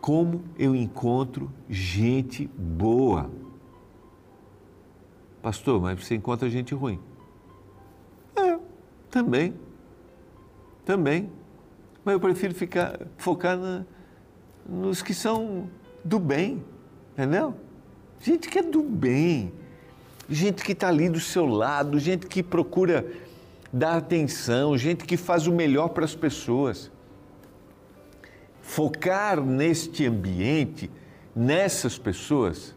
como 0.00 0.44
eu 0.58 0.74
encontro 0.74 1.50
gente 1.68 2.46
boa. 2.56 3.30
Pastor, 5.42 5.80
mas 5.80 6.02
você 6.02 6.14
encontra 6.14 6.48
gente 6.50 6.74
ruim. 6.74 6.98
É, 8.36 8.58
também. 9.10 9.54
Também. 10.84 11.30
Mas 12.04 12.14
eu 12.14 12.20
prefiro 12.20 12.54
ficar, 12.54 13.00
focar 13.16 13.56
na, 13.56 13.84
nos 14.68 15.02
que 15.02 15.14
são 15.14 15.68
do 16.04 16.18
bem, 16.18 16.62
entendeu? 17.12 17.54
Gente 18.22 18.48
que 18.48 18.58
é 18.58 18.62
do 18.62 18.82
bem, 18.82 19.52
gente 20.28 20.62
que 20.62 20.72
está 20.72 20.88
ali 20.88 21.08
do 21.08 21.20
seu 21.20 21.46
lado, 21.46 21.98
gente 21.98 22.26
que 22.26 22.42
procura 22.42 23.06
dar 23.72 23.96
atenção, 23.96 24.76
gente 24.76 25.04
que 25.04 25.16
faz 25.16 25.46
o 25.46 25.52
melhor 25.52 25.88
para 25.88 26.04
as 26.04 26.14
pessoas. 26.14 26.90
Focar 28.60 29.40
neste 29.40 30.06
ambiente, 30.06 30.90
nessas 31.34 31.98
pessoas, 31.98 32.74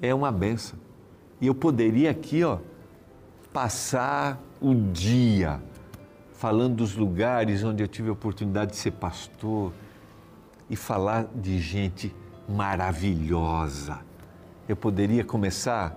é 0.00 0.14
uma 0.14 0.32
benção. 0.32 0.78
E 1.40 1.46
eu 1.46 1.54
poderia 1.54 2.10
aqui, 2.10 2.44
ó, 2.44 2.58
passar 3.52 4.40
o 4.60 4.74
dia 4.74 5.60
falando 6.42 6.76
dos 6.76 6.96
lugares 6.96 7.62
onde 7.62 7.84
eu 7.84 7.88
tive 7.88 8.08
a 8.08 8.12
oportunidade 8.12 8.72
de 8.72 8.76
ser 8.76 8.90
pastor 8.92 9.72
e 10.68 10.74
falar 10.74 11.28
de 11.34 11.58
gente 11.60 12.12
maravilhosa. 12.48 14.00
Eu 14.68 14.74
poderia 14.74 15.24
começar 15.24 15.96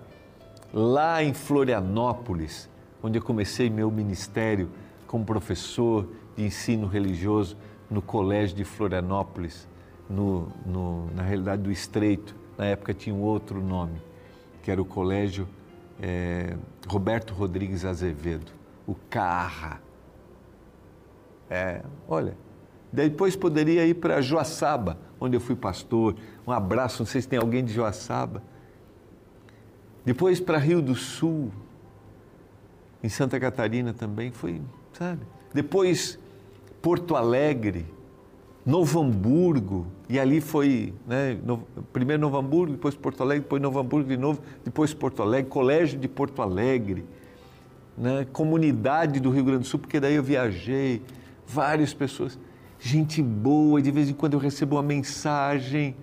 lá 0.74 1.24
em 1.24 1.34
Florianópolis, 1.34 2.70
onde 3.02 3.18
eu 3.18 3.24
comecei 3.24 3.70
meu 3.70 3.90
ministério 3.92 4.70
como 5.08 5.24
professor 5.26 6.08
de 6.36 6.44
ensino 6.44 6.88
religioso 6.88 7.58
no 7.90 8.02
Colégio 8.02 8.56
de 8.56 8.64
Florianópolis, 8.64 9.68
no, 10.10 10.48
no, 10.66 11.08
na 11.14 11.24
realidade 11.24 11.62
do 11.62 11.72
Estreito. 11.72 12.36
Na 12.58 12.66
época 12.66 12.94
tinha 12.94 13.16
um 13.16 13.22
outro 13.22 13.62
nome, 13.62 14.02
que 14.64 14.72
era 14.72 14.82
o 14.82 14.86
Colégio 14.86 15.48
é, 16.02 16.56
Roberto 16.88 17.34
Rodrigues 17.34 17.86
Azevedo, 17.86 18.52
o 18.88 18.96
CARRA. 19.10 19.82
É, 21.50 21.82
olha, 22.08 22.36
depois 22.92 23.36
poderia 23.36 23.86
ir 23.86 23.96
para 23.96 24.22
Joaçaba, 24.22 24.98
onde 25.20 25.36
eu 25.36 25.42
fui 25.42 25.56
pastor. 25.56 26.16
Um 26.46 26.52
abraço, 26.52 27.02
não 27.02 27.06
sei 27.06 27.22
se 27.22 27.28
tem 27.28 27.38
alguém 27.40 27.64
de 27.64 27.74
Joaçaba. 27.74 28.42
Depois 30.04 30.40
para 30.40 30.58
Rio 30.58 30.82
do 30.82 30.96
Sul, 30.96 31.52
em 33.06 33.10
Santa 33.10 33.40
Catarina 33.40 33.94
também, 33.94 34.32
foi, 34.32 34.60
sabe? 34.94 35.22
Depois 35.54 36.18
Porto 36.82 37.16
Alegre, 37.16 37.86
Novo 38.66 39.00
Hamburgo, 39.00 39.86
e 40.10 40.20
ali 40.20 40.42
foi, 40.42 40.92
né, 41.06 41.38
no, 41.46 41.60
primeiro 41.94 42.20
Novo 42.20 42.36
Hamburgo, 42.36 42.74
depois 42.74 42.96
Porto 42.96 43.22
Alegre, 43.22 43.44
depois 43.44 43.62
Novo 43.62 43.78
Hamburgo 43.78 44.10
de 44.10 44.18
novo, 44.18 44.42
depois 44.64 44.92
Porto 44.92 45.22
Alegre, 45.22 45.52
Colégio 45.52 46.00
de 46.00 46.08
Porto 46.08 46.42
Alegre, 46.42 47.06
né, 47.96 48.26
comunidade 48.34 49.20
do 49.20 49.30
Rio 49.30 49.44
Grande 49.44 49.60
do 49.60 49.68
Sul, 49.68 49.80
porque 49.80 50.00
daí 50.00 50.16
eu 50.16 50.24
viajei, 50.24 51.04
várias 51.46 51.94
pessoas, 51.94 52.40
gente 52.80 53.22
boa, 53.22 53.80
de 53.84 53.92
vez 53.92 54.10
em 54.10 54.14
quando 54.14 54.34
eu 54.34 54.40
recebo 54.40 54.78
uma 54.78 54.84
mensagem, 54.84 55.96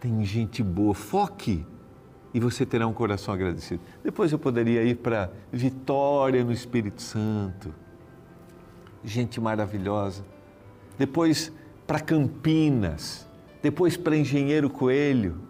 tem 0.00 0.24
gente 0.24 0.60
boa, 0.60 0.92
foque 0.92 1.64
e 2.36 2.38
você 2.38 2.66
terá 2.66 2.86
um 2.86 2.92
coração 2.92 3.32
agradecido. 3.32 3.80
Depois 4.04 4.30
eu 4.30 4.38
poderia 4.38 4.84
ir 4.84 4.96
para 4.96 5.30
Vitória 5.50 6.44
no 6.44 6.52
Espírito 6.52 7.00
Santo, 7.00 7.74
gente 9.02 9.40
maravilhosa. 9.40 10.22
Depois 10.98 11.50
para 11.86 11.98
Campinas, 11.98 13.26
depois 13.62 13.96
para 13.96 14.14
Engenheiro 14.14 14.68
Coelho. 14.68 15.40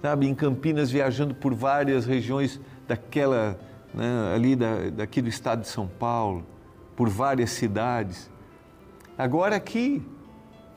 sabe, 0.00 0.26
em 0.26 0.34
Campinas, 0.34 0.90
viajando 0.90 1.34
por 1.34 1.52
várias 1.52 2.06
regiões 2.06 2.58
daquela, 2.88 3.60
né, 3.92 4.32
ali 4.34 4.56
da, 4.56 4.88
daqui 4.88 5.20
do 5.20 5.28
estado 5.28 5.60
de 5.60 5.68
São 5.68 5.86
Paulo, 5.86 6.46
por 6.96 7.10
várias 7.10 7.50
cidades. 7.50 8.30
Agora 9.18 9.54
aqui, 9.54 10.02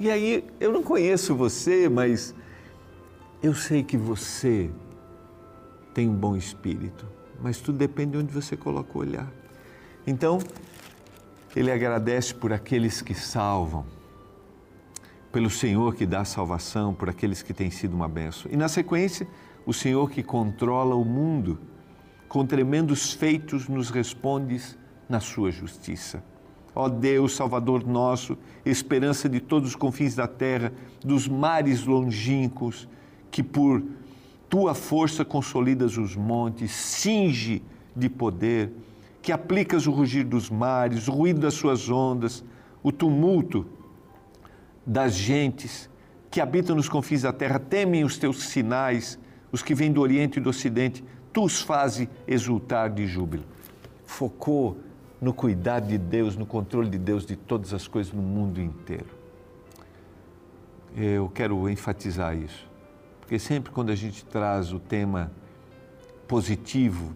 e 0.01 0.11
aí 0.11 0.43
eu 0.59 0.73
não 0.73 0.83
conheço 0.83 1.33
você, 1.33 1.87
mas 1.87 2.35
eu 3.41 3.53
sei 3.53 3.83
que 3.83 3.95
você 3.95 4.69
tem 5.97 6.07
um 6.07 6.13
bom 6.13 6.35
espírito, 6.35 7.07
mas 7.41 7.59
tudo 7.59 7.79
depende 7.79 8.11
de 8.11 8.17
onde 8.19 8.31
você 8.31 8.55
coloca 8.55 8.95
o 8.95 9.01
olhar. 9.01 9.27
Então, 10.05 10.37
ele 11.55 11.71
agradece 11.71 12.35
por 12.35 12.53
aqueles 12.53 13.01
que 13.01 13.15
salvam, 13.15 13.83
pelo 15.31 15.49
Senhor 15.49 15.95
que 15.95 16.05
dá 16.05 16.23
salvação, 16.23 16.93
por 16.93 17.09
aqueles 17.09 17.41
que 17.41 17.51
têm 17.51 17.71
sido 17.71 17.95
uma 17.95 18.07
benção. 18.07 18.51
E 18.51 18.55
na 18.55 18.67
sequência, 18.67 19.27
o 19.65 19.73
Senhor 19.73 20.11
que 20.11 20.21
controla 20.21 20.93
o 20.93 21.03
mundo, 21.03 21.57
com 22.29 22.45
tremendos 22.45 23.11
feitos 23.13 23.67
nos 23.67 23.89
respondes 23.89 24.77
na 25.09 25.19
sua 25.19 25.49
justiça. 25.49 26.23
Ó 26.75 26.87
Deus, 26.87 27.35
Salvador 27.35 27.83
nosso, 27.83 28.37
esperança 28.63 29.27
de 29.27 29.39
todos 29.39 29.69
os 29.69 29.75
confins 29.75 30.13
da 30.13 30.27
terra, 30.27 30.71
dos 31.03 31.27
mares 31.27 31.85
longínquos, 31.85 32.87
que 33.31 33.41
por 33.41 33.81
tua 34.49 34.73
força 34.73 35.25
consolidas 35.25 35.97
os 35.97 36.15
montes, 36.15 36.71
cinge 36.71 37.61
de 37.95 38.09
poder, 38.09 38.71
que 39.21 39.31
aplicas 39.31 39.87
o 39.87 39.91
rugir 39.91 40.23
dos 40.23 40.49
mares, 40.49 41.07
o 41.07 41.11
ruído 41.11 41.41
das 41.41 41.53
suas 41.53 41.89
ondas, 41.89 42.43
o 42.81 42.91
tumulto 42.91 43.65
das 44.85 45.13
gentes 45.15 45.89
que 46.31 46.39
habitam 46.39 46.75
nos 46.75 46.87
confins 46.87 47.23
da 47.23 47.33
terra, 47.33 47.59
temem 47.59 48.03
os 48.03 48.17
teus 48.17 48.43
sinais, 48.43 49.19
os 49.51 49.61
que 49.61 49.73
vêm 49.73 49.91
do 49.91 50.01
Oriente 50.01 50.37
e 50.37 50.41
do 50.41 50.49
Ocidente, 50.49 51.03
tu 51.33 51.43
os 51.43 51.61
fazes 51.61 52.07
exultar 52.27 52.89
de 52.89 53.05
júbilo. 53.05 53.43
Focou 54.05 54.77
no 55.19 55.33
cuidado 55.33 55.87
de 55.87 55.97
Deus, 55.97 56.35
no 56.35 56.45
controle 56.45 56.89
de 56.89 56.97
Deus 56.97 57.25
de 57.25 57.35
todas 57.35 57.73
as 57.73 57.87
coisas 57.87 58.13
no 58.13 58.21
mundo 58.21 58.61
inteiro. 58.61 59.07
Eu 60.95 61.29
quero 61.29 61.69
enfatizar 61.69 62.35
isso, 62.35 62.67
porque 63.27 63.39
sempre 63.39 63.73
quando 63.73 63.89
a 63.89 63.95
gente 63.95 64.23
traz 64.23 64.71
o 64.71 64.79
tema 64.79 65.29
positivo, 66.29 67.13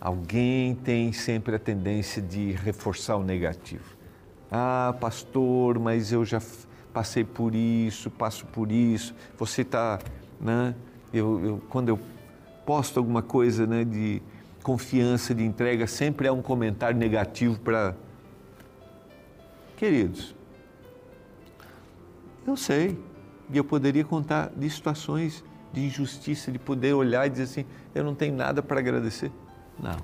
alguém 0.00 0.74
tem 0.74 1.12
sempre 1.12 1.54
a 1.54 1.58
tendência 1.58 2.22
de 2.22 2.52
reforçar 2.52 3.16
o 3.16 3.22
negativo. 3.22 3.84
Ah, 4.50 4.94
pastor, 4.98 5.78
mas 5.78 6.12
eu 6.12 6.24
já 6.24 6.40
passei 6.94 7.24
por 7.24 7.54
isso, 7.54 8.10
passo 8.10 8.46
por 8.46 8.72
isso. 8.72 9.14
Você 9.36 9.60
está, 9.60 9.98
né? 10.40 10.74
Eu, 11.12 11.44
eu, 11.44 11.62
quando 11.68 11.90
eu 11.90 12.00
posto 12.64 12.98
alguma 12.98 13.20
coisa, 13.20 13.66
né, 13.66 13.84
de 13.84 14.22
confiança, 14.62 15.34
de 15.34 15.44
entrega, 15.44 15.86
sempre 15.86 16.26
é 16.26 16.32
um 16.32 16.40
comentário 16.40 16.96
negativo 16.96 17.60
para. 17.60 17.94
Queridos, 19.76 20.34
eu 22.46 22.56
sei, 22.56 22.98
e 23.52 23.58
eu 23.58 23.64
poderia 23.64 24.04
contar 24.04 24.50
de 24.56 24.70
situações 24.70 25.44
de 25.72 25.84
injustiça, 25.84 26.50
de 26.50 26.58
poder 26.58 26.92
olhar 26.92 27.26
e 27.26 27.30
dizer 27.30 27.44
assim: 27.44 27.64
eu 27.94 28.04
não 28.04 28.14
tenho 28.14 28.34
nada 28.34 28.62
para 28.62 28.80
agradecer. 28.80 29.30
Não, 29.78 29.98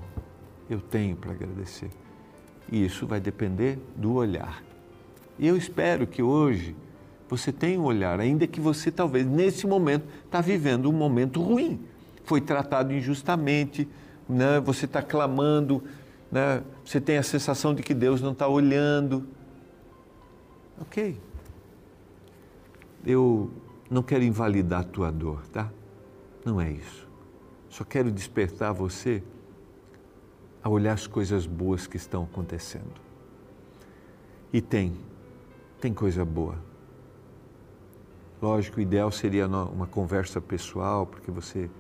eu 0.71 0.81
tenho 0.81 1.17
para 1.17 1.33
agradecer. 1.33 1.91
E 2.71 2.85
isso 2.85 3.07
vai 3.07 3.21
depender 3.21 3.79
do 3.95 4.15
olhar. 4.15 4.63
E 5.39 5.47
eu 5.47 5.57
espero 5.57 6.07
que 6.07 6.23
hoje 6.23 6.75
você 7.29 7.53
tenha 7.53 7.79
um 7.81 7.85
olhar, 7.85 8.21
ainda 8.21 8.47
que 8.47 8.61
você 8.61 8.91
talvez 8.91 9.27
nesse 9.27 9.67
momento 9.67 10.07
está 10.25 10.41
vivendo 10.41 10.89
um 10.89 10.93
momento 10.93 11.43
ruim, 11.43 11.81
foi 12.25 12.41
tratado 12.41 12.93
injustamente, 12.93 13.89
né? 14.29 14.61
você 14.61 14.85
está 14.87 15.03
clamando, 15.03 15.83
né? 16.31 16.63
você 16.85 17.01
tem 17.01 17.19
a 17.19 17.23
sensação 17.23 17.75
de 17.75 17.83
que 17.83 17.95
Deus 17.95 18.21
não 18.21 18.33
está 18.33 18.49
olhando. 18.49 19.27
Ok. 20.81 21.19
Eu 23.05 23.51
não 23.91 24.03
quero 24.03 24.25
invalidar 24.25 24.81
a 24.81 24.85
tua 24.85 25.13
dor, 25.13 25.47
tá? 25.49 25.71
Não 26.45 26.61
é 26.61 26.71
isso. 26.71 27.09
Só 27.69 27.85
quero 27.85 28.11
despertar 28.11 28.73
você 28.73 29.23
a 30.63 30.69
olhar 30.69 30.93
as 30.93 31.07
coisas 31.07 31.47
boas 31.47 31.87
que 31.87 31.97
estão 31.97 32.25
acontecendo. 32.25 33.01
E 34.53 34.61
tem, 34.61 34.97
tem 35.81 35.93
coisa 35.93 36.25
boa. 36.25 36.57
Lógico, 38.41 38.79
o 38.79 38.81
ideal 38.81 39.11
seria 39.11 39.47
uma 39.47 39.87
conversa 39.87 40.41
pessoal, 40.41 41.07
porque 41.07 41.31
você 41.31 41.71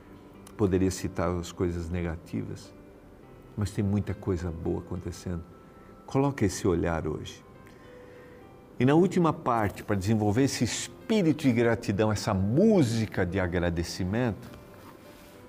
poderia 0.57 0.90
citar 0.90 1.29
as 1.31 1.53
coisas 1.53 1.90
negativas, 1.90 2.73
mas 3.57 3.71
tem 3.71 3.85
muita 3.85 4.14
coisa 4.14 4.51
boa 4.51 4.81
acontecendo. 4.81 5.45
Coloque 6.07 6.45
esse 6.45 6.66
olhar 6.66 7.07
hoje. 7.07 7.45
E 8.79 8.85
na 8.85 8.95
última 8.95 9.33
parte, 9.33 9.83
para 9.83 9.97
desenvolver 9.97 10.45
esse 10.45 10.64
espírito 10.64 10.96
de 11.09 11.53
gratidão, 11.53 12.11
essa 12.11 12.35
música 12.35 13.25
de 13.25 13.38
agradecimento, 13.38 14.51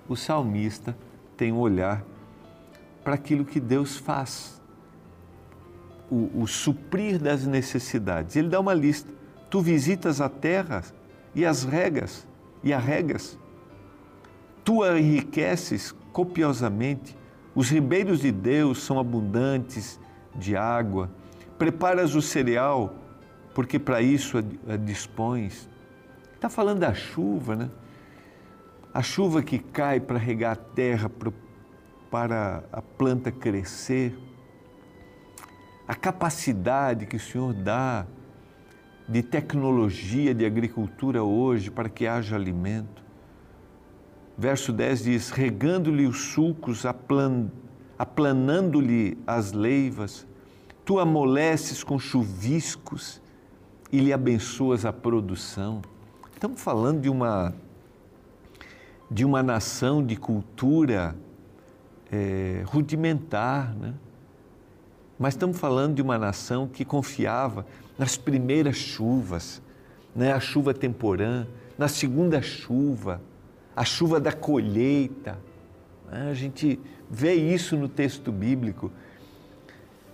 o 0.07 0.15
salmista 0.15 0.95
tem 1.35 1.51
um 1.51 1.57
olhar 1.57 2.03
para 3.03 3.15
aquilo 3.15 3.43
que 3.43 3.59
Deus 3.59 3.97
faz, 3.97 4.61
o, 6.09 6.41
o 6.41 6.47
suprir 6.47 7.19
das 7.19 7.45
necessidades. 7.45 8.35
Ele 8.35 8.49
dá 8.49 8.59
uma 8.59 8.73
lista. 8.73 9.11
Tu 9.49 9.61
visitas 9.61 10.21
a 10.21 10.29
terra 10.29 10.83
e 11.33 11.45
as 11.45 11.63
regas, 11.63 12.27
e 12.63 12.73
a 12.73 12.79
regas 12.79 13.37
Tu 14.67 14.83
a 14.83 14.99
enriqueces 14.99 15.95
copiosamente, 16.11 17.15
os 17.55 17.69
ribeiros 17.69 18.19
de 18.19 18.33
Deus 18.33 18.83
são 18.83 18.99
abundantes 18.99 19.97
de 20.35 20.57
água, 20.57 21.09
preparas 21.57 22.15
o 22.15 22.21
cereal, 22.21 22.93
porque 23.57 23.79
para 23.79 24.03
isso 24.03 24.37
a, 24.37 24.77
dispões. 24.77 25.67
Está 26.35 26.47
falando 26.47 26.81
da 26.81 26.93
chuva, 26.93 27.55
né? 27.55 27.71
A 28.93 29.01
chuva 29.01 29.41
que 29.41 29.57
cai 29.57 29.99
para 29.99 30.19
regar 30.19 30.51
a 30.51 30.55
terra, 30.55 31.09
para 32.11 32.63
a 32.71 32.83
planta 32.83 33.31
crescer. 33.31 34.15
A 35.87 35.95
capacidade 35.95 37.07
que 37.07 37.15
o 37.15 37.19
Senhor 37.19 37.51
dá 37.51 38.05
de 39.09 39.23
tecnologia 39.23 40.35
de 40.35 40.45
agricultura 40.45 41.23
hoje 41.23 41.71
para 41.71 41.89
que 41.89 42.05
haja 42.05 42.35
alimento. 42.35 43.01
Verso 44.37 44.71
10 44.71 45.03
diz: 45.03 45.29
regando-lhe 45.31 46.05
os 46.05 46.25
sulcos, 46.25 46.85
aplan, 46.85 47.49
aplanando-lhe 47.97 49.17
as 49.25 49.51
leivas, 49.51 50.27
tu 50.85 50.99
amoleces 50.99 51.83
com 51.83 51.97
chuviscos 51.97 53.25
e 53.91 53.99
lhe 53.99 54.11
abençoas 54.13 54.85
a 54.85 54.93
produção. 54.93 55.81
Estamos 56.33 56.61
falando 56.61 57.01
de 57.01 57.09
uma, 57.09 57.53
de 59.09 59.25
uma 59.25 59.41
nação 59.41 60.05
de 60.05 60.15
cultura 60.15 61.15
é, 62.11 62.63
rudimentar, 62.65 63.73
né? 63.75 63.93
mas 65.17 65.33
estamos 65.33 65.57
falando 65.57 65.95
de 65.95 66.01
uma 66.01 66.17
nação 66.17 66.67
que 66.67 66.85
confiava 66.85 67.65
nas 67.97 68.15
primeiras 68.17 68.75
chuvas, 68.75 69.61
né? 70.15 70.31
a 70.31 70.39
chuva 70.39 70.73
temporã, 70.73 71.47
na 71.77 71.87
segunda 71.87 72.41
chuva 72.41 73.21
a 73.77 73.85
chuva 73.85 74.19
da 74.19 74.33
colheita. 74.33 75.37
Né? 76.11 76.31
A 76.31 76.33
gente 76.33 76.79
vê 77.11 77.35
isso 77.35 77.77
no 77.77 77.87
texto 77.87 78.31
bíblico. 78.31 78.91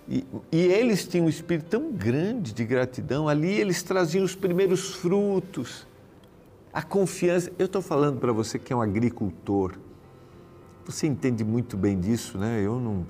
E, 0.07 0.25
e, 0.51 0.57
eles 0.57 1.07
tinham 1.07 1.27
um 1.27 1.29
espírito 1.29 1.69
tão 1.69 1.91
grande 1.91 2.53
de 2.53 2.65
gratidão, 2.65 3.27
ali 3.27 3.51
eles 3.51 3.81
traziam 3.81 4.25
os 4.25 4.35
primeiros 4.35 4.95
frutos, 4.95 5.87
a 6.73 6.81
confiança. 6.81 7.51
Eu 7.57 7.67
estou 7.67 7.81
falando 7.81 8.19
para 8.19 8.33
você 8.33 8.59
que 8.59 8.73
é 8.73 8.75
um 8.75 8.81
agricultor, 8.81 9.77
você 10.85 11.07
entende 11.07 11.43
muito 11.43 11.77
bem 11.77 11.99
disso, 11.99 12.37
né? 12.37 12.61
Eu 12.61 12.79
não. 12.79 13.05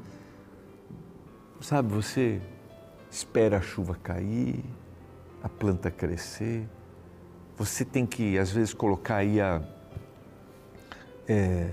Sabe, 1.59 1.91
você 1.93 2.41
espera 3.09 3.57
a 3.57 3.61
chuva 3.61 3.97
cair, 4.03 4.63
a 5.41 5.49
planta 5.49 5.89
crescer, 5.89 6.67
você 7.57 7.83
tem 7.85 8.05
que, 8.05 8.37
às 8.37 8.51
vezes, 8.51 8.73
colocar 8.73 9.17
aí 9.17 9.39
a 9.39 9.61
é, 11.27 11.69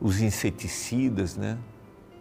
os 0.00 0.20
inseticidas, 0.20 1.36
né? 1.36 1.56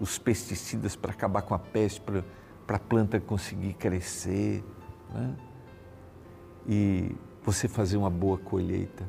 Os 0.02 0.18
pesticidas 0.18 0.96
para 0.96 1.12
acabar 1.12 1.44
com 1.44 1.54
a 1.54 1.60
peste, 1.60 2.02
para 2.02 2.76
a 2.76 2.80
planta 2.80 3.20
conseguir 3.20 3.74
crescer. 3.76 4.64
Né? 5.14 5.38
E 6.68 7.16
você 7.44 7.68
fazer 7.68 7.98
uma 7.98 8.10
boa 8.10 8.38
colheita. 8.40 9.08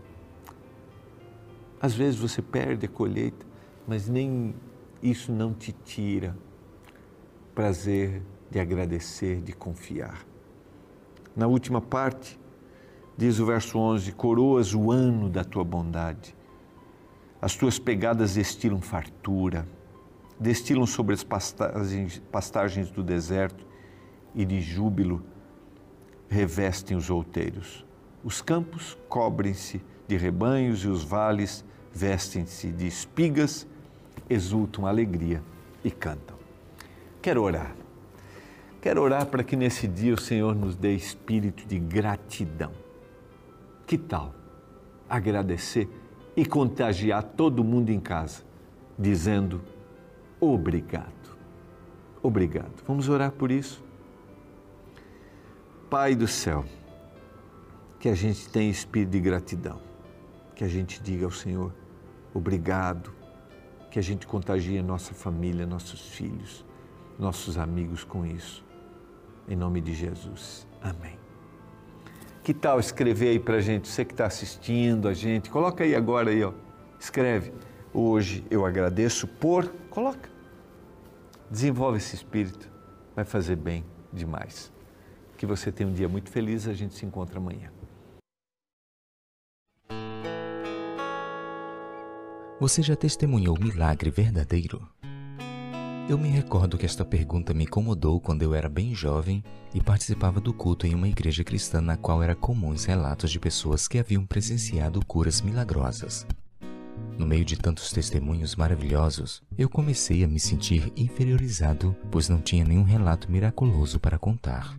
Às 1.81 1.94
vezes 1.94 2.20
você 2.20 2.42
perde 2.42 2.87
a 2.87 2.88
colheita, 2.88 3.44
mas 3.88 4.07
nem 4.07 4.55
isso 5.02 5.33
não 5.33 5.55
te 5.55 5.72
tira 5.72 6.37
prazer 7.55 8.22
de 8.50 8.61
agradecer, 8.61 9.40
de 9.40 9.52
confiar. 9.52 10.24
Na 11.35 11.46
última 11.46 11.81
parte, 11.81 12.38
diz 13.16 13.38
o 13.38 13.46
verso 13.46 13.78
11: 13.78 14.12
Coroas 14.12 14.74
o 14.74 14.90
ano 14.90 15.31
da 15.31 15.42
tua 15.42 15.64
bondade 15.64 16.37
As 17.40 17.57
tuas 17.57 17.78
pegadas 17.78 18.35
destilam 18.35 18.81
fartura, 18.81 19.66
destilam 20.42 20.87
sobre 20.87 21.14
as 21.14 21.22
pastagens, 21.22 22.20
pastagens 22.31 22.90
do 22.90 23.02
deserto 23.02 23.64
e 24.35 24.44
de 24.44 24.61
júbilo 24.61 25.22
revestem 26.28 26.96
os 26.96 27.09
outeiros. 27.09 27.87
Os 28.24 28.42
campos 28.42 28.98
cobrem-se 29.09 29.81
de 30.07 30.16
rebanhos 30.16 30.85
e 30.85 30.88
os 30.88 31.05
vales 31.05 31.64
vestem-se 31.92 32.72
de 32.72 32.87
espigas, 32.87 33.66
exultam 34.28 34.87
alegria 34.87 35.42
e 35.85 35.90
cantam. 35.90 36.37
Quero 37.20 37.42
orar. 37.42 37.74
Quero 38.81 39.00
orar 39.00 39.26
para 39.26 39.44
que 39.44 39.55
nesse 39.55 39.87
dia 39.87 40.14
o 40.14 40.20
Senhor 40.20 40.55
nos 40.55 40.74
dê 40.74 40.94
espírito 40.94 41.66
de 41.66 41.78
gratidão. 41.78 42.72
Que 43.87 43.96
tal 43.96 44.35
agradecer 45.09 45.88
e 46.35 46.44
contagiar 46.46 47.22
todo 47.22 47.62
mundo 47.62 47.90
em 47.90 48.00
casa, 48.00 48.42
dizendo 48.98 49.61
obrigado. 50.42 51.38
Obrigado. 52.22 52.83
Vamos 52.87 53.09
orar 53.09 53.33
por 53.33 53.50
isso? 53.50 53.85
Pai 55.88 56.14
do 56.14 56.26
céu, 56.26 56.64
que 58.00 58.09
a 58.09 58.14
gente 58.14 58.48
tenha 58.48 58.70
espírito 58.70 59.11
de 59.11 59.20
gratidão, 59.20 59.81
que 60.55 60.64
a 60.64 60.68
gente 60.68 61.02
diga 61.02 61.24
ao 61.24 61.31
Senhor 61.31 61.72
obrigado, 62.35 63.12
que 63.90 63.98
a 63.98 64.02
gente 64.02 64.26
contagie 64.26 64.81
nossa 64.83 65.12
família, 65.14 65.66
nossos 65.66 66.00
filhos, 66.09 66.64
nossos 67.18 67.59
amigos 67.59 68.05
com 68.05 68.24
isso. 68.24 68.64
Em 69.46 69.55
nome 69.55 69.81
de 69.81 69.94
Jesus. 69.94 70.66
Amém. 70.81 71.18
Que 72.42 72.55
tal 72.55 72.81
escrever 72.81 73.28
aí 73.28 73.38
para 73.38 73.61
gente, 73.61 73.88
você 73.88 74.05
que 74.05 74.12
está 74.12 74.26
assistindo 74.26 75.09
a 75.09 75.14
gente, 75.14 75.50
coloca 75.50 75.85
aí 75.85 75.94
agora 75.94 76.31
aí, 76.31 76.42
ó. 76.42 76.52
Escreve. 76.98 77.52
Hoje 77.92 78.44
eu 78.50 78.64
agradeço 78.64 79.28
por. 79.28 79.68
Coloca. 79.90 80.32
Desenvolve 81.53 81.99
esse 81.99 82.15
espírito. 82.15 82.73
Vai 83.15 83.27
fazer 83.27 83.57
bem 83.57 83.85
demais. 84.11 84.73
Que 85.37 85.45
você 85.45 85.71
tenha 85.71 85.87
um 85.87 85.93
dia 85.93 86.09
muito 86.09 86.31
feliz. 86.31 86.67
A 86.67 86.73
gente 86.73 86.95
se 86.95 87.05
encontra 87.05 87.38
amanhã. 87.38 87.71
Você 92.59 92.81
já 92.81 92.97
testemunhou 92.97 93.55
milagre 93.61 94.11
verdadeiro? 94.11 94.88
Eu 96.09 96.17
me 96.17 96.29
recordo 96.31 96.79
que 96.79 96.87
esta 96.87 97.05
pergunta 97.05 97.53
me 97.53 97.65
incomodou 97.65 98.19
quando 98.19 98.41
eu 98.43 98.55
era 98.55 98.69
bem 98.71 98.95
jovem 98.95 99.45
e 99.75 99.81
participava 99.83 100.41
do 100.41 100.55
culto 100.55 100.87
em 100.87 100.95
uma 100.95 101.09
igreja 101.09 101.45
cristã 101.45 101.83
na 101.83 101.99
qual 101.99 102.23
era 102.23 102.35
comuns 102.35 102.87
relatos 102.87 103.31
de 103.31 103.38
pessoas 103.38 103.87
que 103.87 103.99
haviam 103.99 104.25
presenciado 104.25 105.05
curas 105.05 105.43
milagrosas. 105.43 106.27
No 107.18 107.27
meio 107.27 107.44
de 107.44 107.57
tantos 107.57 107.90
testemunhos 107.92 108.57
maravilhosos, 108.57 109.42
eu 109.57 109.68
comecei 109.68 110.25
a 110.25 110.29
me 110.29 110.40
sentir 110.40 110.92
inferiorizado, 110.96 111.94
pois 112.11 112.29
não 112.29 112.40
tinha 112.40 112.64
nenhum 112.64 112.83
relato 112.83 113.31
miraculoso 113.31 114.01
para 114.01 114.18
contar. 114.18 114.77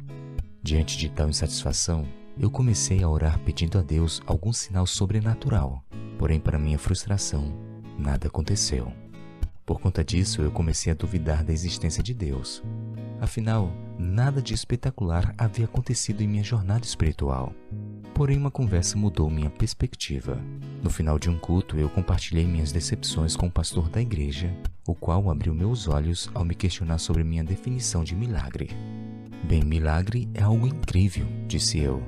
Diante 0.62 0.98
de 0.98 1.10
tal 1.10 1.30
insatisfação, 1.30 2.08
eu 2.39 2.50
comecei 2.50 3.04
a 3.04 3.10
orar 3.10 3.39
pedindo 3.39 3.78
a 3.78 3.82
Deus 3.82 4.22
algum 4.26 4.52
sinal 4.52 4.88
sobrenatural. 4.88 5.84
Porém, 6.17 6.39
para 6.39 6.58
minha 6.58 6.80
frustração, 6.80 7.54
nada 7.98 8.28
aconteceu. 8.28 8.91
Por 9.65 9.80
conta 9.80 10.04
disso, 10.04 10.41
eu 10.41 10.52
comecei 10.52 10.91
a 10.91 10.96
duvidar 10.96 11.43
da 11.43 11.54
existência 11.54 12.04
de 12.04 12.13
Deus. 12.13 12.63
Afinal, 13.22 13.72
nada 13.98 14.41
de 14.41 14.54
espetacular 14.54 15.34
havia 15.38 15.65
acontecido 15.65 16.22
em 16.22 16.28
minha 16.28 16.43
jornada 16.43 16.86
espiritual. 16.86 17.54
Porém, 18.13 18.38
uma 18.38 18.52
conversa 18.52 18.95
mudou 18.95 19.28
minha 19.28 19.49
perspectiva. 19.49 20.39
No 20.84 20.89
final 20.89 21.17
de 21.17 21.32
um 21.32 21.38
culto, 21.38 21.78
eu 21.78 21.89
compartilhei 21.89 22.45
minhas 22.45 22.71
decepções 22.71 23.36
com 23.36 23.47
o 23.47 23.52
pastor 23.52 23.89
da 23.89 23.99
igreja, 23.99 24.56
o 24.88 24.93
qual 24.93 25.32
abriu 25.32 25.54
meus 25.54 25.88
olhos 25.88 26.30
ao 26.34 26.45
me 26.45 26.54
questionar 26.54 26.99
sobre 26.99 27.23
minha 27.23 27.43
definição 27.43 28.04
de 28.04 28.15
milagre. 28.15 28.69
Bem, 29.43 29.63
milagre 29.63 30.30
é 30.36 30.43
algo 30.43 30.67
incrível, 30.67 31.26
disse 31.47 31.80
eu. 31.80 32.04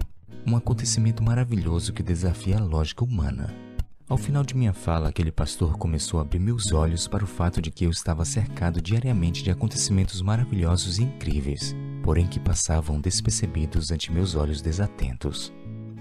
Um 0.46 0.56
acontecimento 0.56 1.24
maravilhoso 1.24 1.92
que 1.92 2.04
desafia 2.04 2.58
a 2.58 2.64
lógica 2.64 3.04
humana. 3.04 3.52
Ao 4.08 4.18
final 4.18 4.44
de 4.44 4.56
minha 4.56 4.74
fala, 4.74 5.10
aquele 5.10 5.32
pastor 5.32 5.76
começou 5.76 6.20
a 6.20 6.22
abrir 6.22 6.38
meus 6.38 6.72
olhos 6.72 7.08
para 7.08 7.24
o 7.24 7.28
fato 7.28 7.60
de 7.60 7.72
que 7.72 7.84
eu 7.84 7.90
estava 7.90 8.24
cercado 8.24 8.80
diariamente 8.80 9.44
de 9.44 9.50
acontecimentos 9.50 10.22
maravilhosos 10.22 11.00
e 11.00 11.04
incríveis, 11.04 11.76
porém 12.04 12.28
que 12.28 12.40
passavam 12.40 13.02
despercebidos 13.02 13.90
ante 13.90 14.12
meus 14.12 14.36
olhos 14.36 14.62
desatentos. 14.62 15.52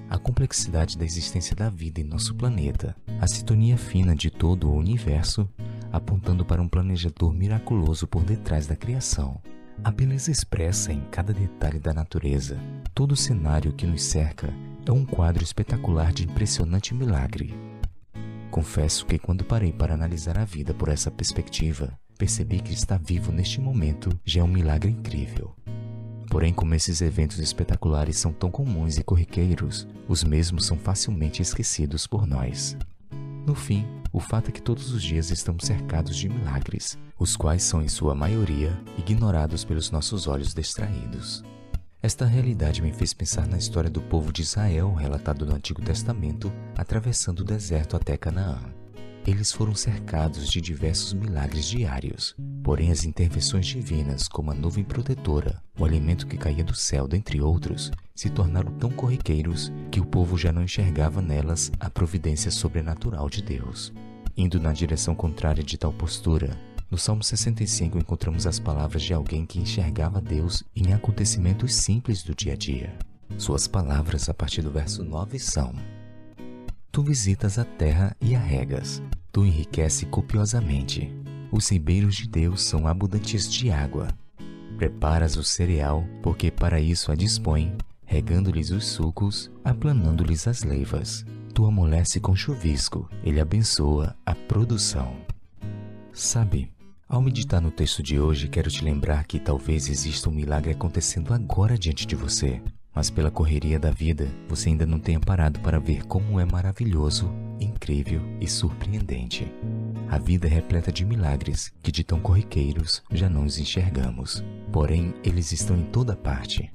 A 0.08 0.18
complexidade 0.18 0.96
da 0.96 1.04
existência 1.04 1.56
da 1.56 1.68
vida 1.68 2.00
em 2.00 2.04
nosso 2.04 2.34
planeta, 2.34 2.94
a 3.20 3.26
sintonia 3.26 3.76
fina 3.76 4.14
de 4.14 4.30
todo 4.30 4.68
o 4.68 4.76
universo, 4.76 5.48
apontando 5.90 6.44
para 6.44 6.60
um 6.62 6.68
planejador 6.68 7.32
miraculoso 7.32 8.06
por 8.06 8.22
detrás 8.22 8.66
da 8.66 8.76
criação, 8.76 9.40
a 9.82 9.90
beleza 9.90 10.30
expressa 10.30 10.92
em 10.92 11.00
cada 11.10 11.32
detalhe 11.32 11.80
da 11.80 11.92
natureza, 11.92 12.58
todo 12.94 13.12
o 13.12 13.16
cenário 13.16 13.72
que 13.72 13.86
nos 13.86 14.02
cerca 14.02 14.52
é 14.86 14.92
um 14.92 15.04
quadro 15.04 15.42
espetacular 15.42 16.12
de 16.12 16.24
impressionante 16.24 16.94
milagre. 16.94 17.54
Confesso 18.50 19.04
que 19.06 19.18
quando 19.18 19.44
parei 19.44 19.72
para 19.72 19.94
analisar 19.94 20.38
a 20.38 20.44
vida 20.44 20.72
por 20.72 20.88
essa 20.88 21.10
perspectiva, 21.10 21.98
percebi 22.16 22.60
que 22.60 22.72
estar 22.72 22.98
vivo 22.98 23.32
neste 23.32 23.60
momento 23.60 24.10
já 24.24 24.42
é 24.42 24.44
um 24.44 24.48
milagre 24.48 24.90
incrível. 24.90 25.54
Porém, 26.34 26.52
como 26.52 26.74
esses 26.74 27.00
eventos 27.00 27.38
espetaculares 27.38 28.18
são 28.18 28.32
tão 28.32 28.50
comuns 28.50 28.98
e 28.98 29.04
corriqueiros, 29.04 29.86
os 30.08 30.24
mesmos 30.24 30.66
são 30.66 30.76
facilmente 30.76 31.40
esquecidos 31.40 32.08
por 32.08 32.26
nós. 32.26 32.76
No 33.46 33.54
fim, 33.54 33.86
o 34.12 34.18
fato 34.18 34.48
é 34.48 34.50
que 34.50 34.60
todos 34.60 34.92
os 34.92 35.00
dias 35.00 35.30
estamos 35.30 35.64
cercados 35.64 36.16
de 36.16 36.28
milagres, 36.28 36.98
os 37.16 37.36
quais 37.36 37.62
são, 37.62 37.80
em 37.80 37.86
sua 37.86 38.16
maioria, 38.16 38.76
ignorados 38.98 39.64
pelos 39.64 39.92
nossos 39.92 40.26
olhos 40.26 40.52
distraídos. 40.52 41.44
Esta 42.02 42.26
realidade 42.26 42.82
me 42.82 42.92
fez 42.92 43.14
pensar 43.14 43.46
na 43.46 43.56
história 43.56 43.88
do 43.88 44.00
povo 44.00 44.32
de 44.32 44.42
Israel 44.42 44.92
relatado 44.92 45.46
no 45.46 45.54
Antigo 45.54 45.82
Testamento, 45.82 46.52
atravessando 46.76 47.40
o 47.40 47.44
deserto 47.44 47.94
até 47.94 48.16
Canaã. 48.16 48.60
Eles 49.26 49.50
foram 49.52 49.74
cercados 49.74 50.50
de 50.50 50.60
diversos 50.60 51.14
milagres 51.14 51.64
diários, 51.64 52.36
porém 52.62 52.90
as 52.90 53.04
intervenções 53.04 53.64
divinas, 53.64 54.28
como 54.28 54.50
a 54.50 54.54
nuvem 54.54 54.84
protetora, 54.84 55.62
o 55.78 55.84
alimento 55.84 56.26
que 56.26 56.36
caía 56.36 56.62
do 56.62 56.74
céu, 56.74 57.08
dentre 57.08 57.40
outros, 57.40 57.90
se 58.14 58.28
tornaram 58.28 58.70
tão 58.72 58.90
corriqueiros 58.90 59.72
que 59.90 59.98
o 59.98 60.04
povo 60.04 60.36
já 60.36 60.52
não 60.52 60.62
enxergava 60.62 61.22
nelas 61.22 61.72
a 61.80 61.88
providência 61.88 62.50
sobrenatural 62.50 63.30
de 63.30 63.42
Deus. 63.42 63.90
Indo 64.36 64.60
na 64.60 64.74
direção 64.74 65.14
contrária 65.14 65.64
de 65.64 65.78
tal 65.78 65.92
postura, 65.92 66.50
no 66.90 66.98
Salmo 66.98 67.24
65 67.24 67.96
encontramos 67.96 68.46
as 68.46 68.58
palavras 68.58 69.02
de 69.02 69.14
alguém 69.14 69.46
que 69.46 69.58
enxergava 69.58 70.20
Deus 70.20 70.62
em 70.76 70.92
acontecimentos 70.92 71.74
simples 71.74 72.22
do 72.22 72.34
dia 72.34 72.52
a 72.52 72.56
dia. 72.56 72.92
Suas 73.38 73.66
palavras 73.66 74.28
a 74.28 74.34
partir 74.34 74.60
do 74.60 74.70
verso 74.70 75.02
9 75.02 75.38
são: 75.38 75.74
Tu 76.94 77.02
visitas 77.02 77.58
a 77.58 77.64
terra 77.64 78.16
e 78.20 78.36
a 78.36 78.38
regas, 78.38 79.02
tu 79.32 79.44
enriquece 79.44 80.06
copiosamente. 80.06 81.12
Os 81.50 81.68
ribeiros 81.68 82.14
de 82.14 82.28
Deus 82.28 82.62
são 82.62 82.86
abundantes 82.86 83.52
de 83.52 83.68
água. 83.68 84.06
Preparas 84.78 85.36
o 85.36 85.42
cereal, 85.42 86.04
porque 86.22 86.52
para 86.52 86.80
isso 86.80 87.10
a 87.10 87.16
dispõe, 87.16 87.76
regando-lhes 88.04 88.70
os 88.70 88.86
sucos, 88.86 89.50
aplanando-lhes 89.64 90.46
as 90.46 90.62
leivas. 90.62 91.26
Tu 91.52 91.66
amolece 91.66 92.20
com 92.20 92.36
chuvisco, 92.36 93.10
ele 93.24 93.40
abençoa 93.40 94.14
a 94.24 94.32
produção. 94.32 95.16
Sabe, 96.12 96.70
ao 97.08 97.20
meditar 97.20 97.60
no 97.60 97.72
texto 97.72 98.04
de 98.04 98.20
hoje, 98.20 98.46
quero 98.46 98.70
te 98.70 98.84
lembrar 98.84 99.24
que 99.24 99.40
talvez 99.40 99.88
exista 99.88 100.28
um 100.28 100.32
milagre 100.32 100.70
acontecendo 100.70 101.34
agora 101.34 101.76
diante 101.76 102.06
de 102.06 102.14
você, 102.14 102.62
mas 102.94 103.10
pela 103.10 103.30
correria 103.30 103.78
da 103.78 103.90
vida, 103.90 104.28
você 104.48 104.68
ainda 104.68 104.86
não 104.86 104.98
tenha 104.98 105.18
parado 105.18 105.58
para 105.60 105.80
ver 105.80 106.04
como 106.06 106.38
é 106.38 106.44
maravilhoso, 106.44 107.30
incrível 107.60 108.22
e 108.40 108.46
surpreendente. 108.46 109.52
A 110.08 110.18
vida 110.18 110.46
é 110.46 110.50
repleta 110.50 110.92
de 110.92 111.04
milagres 111.04 111.72
que, 111.82 111.90
de 111.90 112.04
tão 112.04 112.20
corriqueiros, 112.20 113.02
já 113.10 113.28
não 113.28 113.44
os 113.44 113.58
enxergamos. 113.58 114.44
Porém, 114.70 115.12
eles 115.24 115.50
estão 115.50 115.76
em 115.76 115.84
toda 115.84 116.14
parte. 116.14 116.70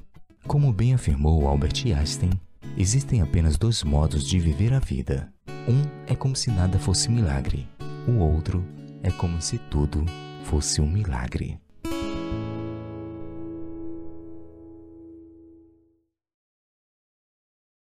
Como 0.46 0.74
bem 0.74 0.94
afirmou 0.94 1.48
Albert 1.48 1.86
Einstein, 1.86 2.32
existem 2.78 3.22
apenas 3.22 3.58
dois 3.58 3.84
modos 3.84 4.28
de 4.28 4.40
viver 4.40 4.74
a 4.74 4.80
vida. 4.80 5.32
Um 5.68 5.84
é 6.08 6.16
como 6.16 6.36
se 6.36 6.50
nada 6.50 6.80
fosse 6.80 7.10
milagre, 7.10 7.68
o 8.08 8.20
outro 8.20 8.66
é 9.04 9.12
como 9.12 9.42
se 9.42 9.58
tudo 9.58 10.06
fosse 10.44 10.82
um 10.82 10.90
milagre. 10.90 11.60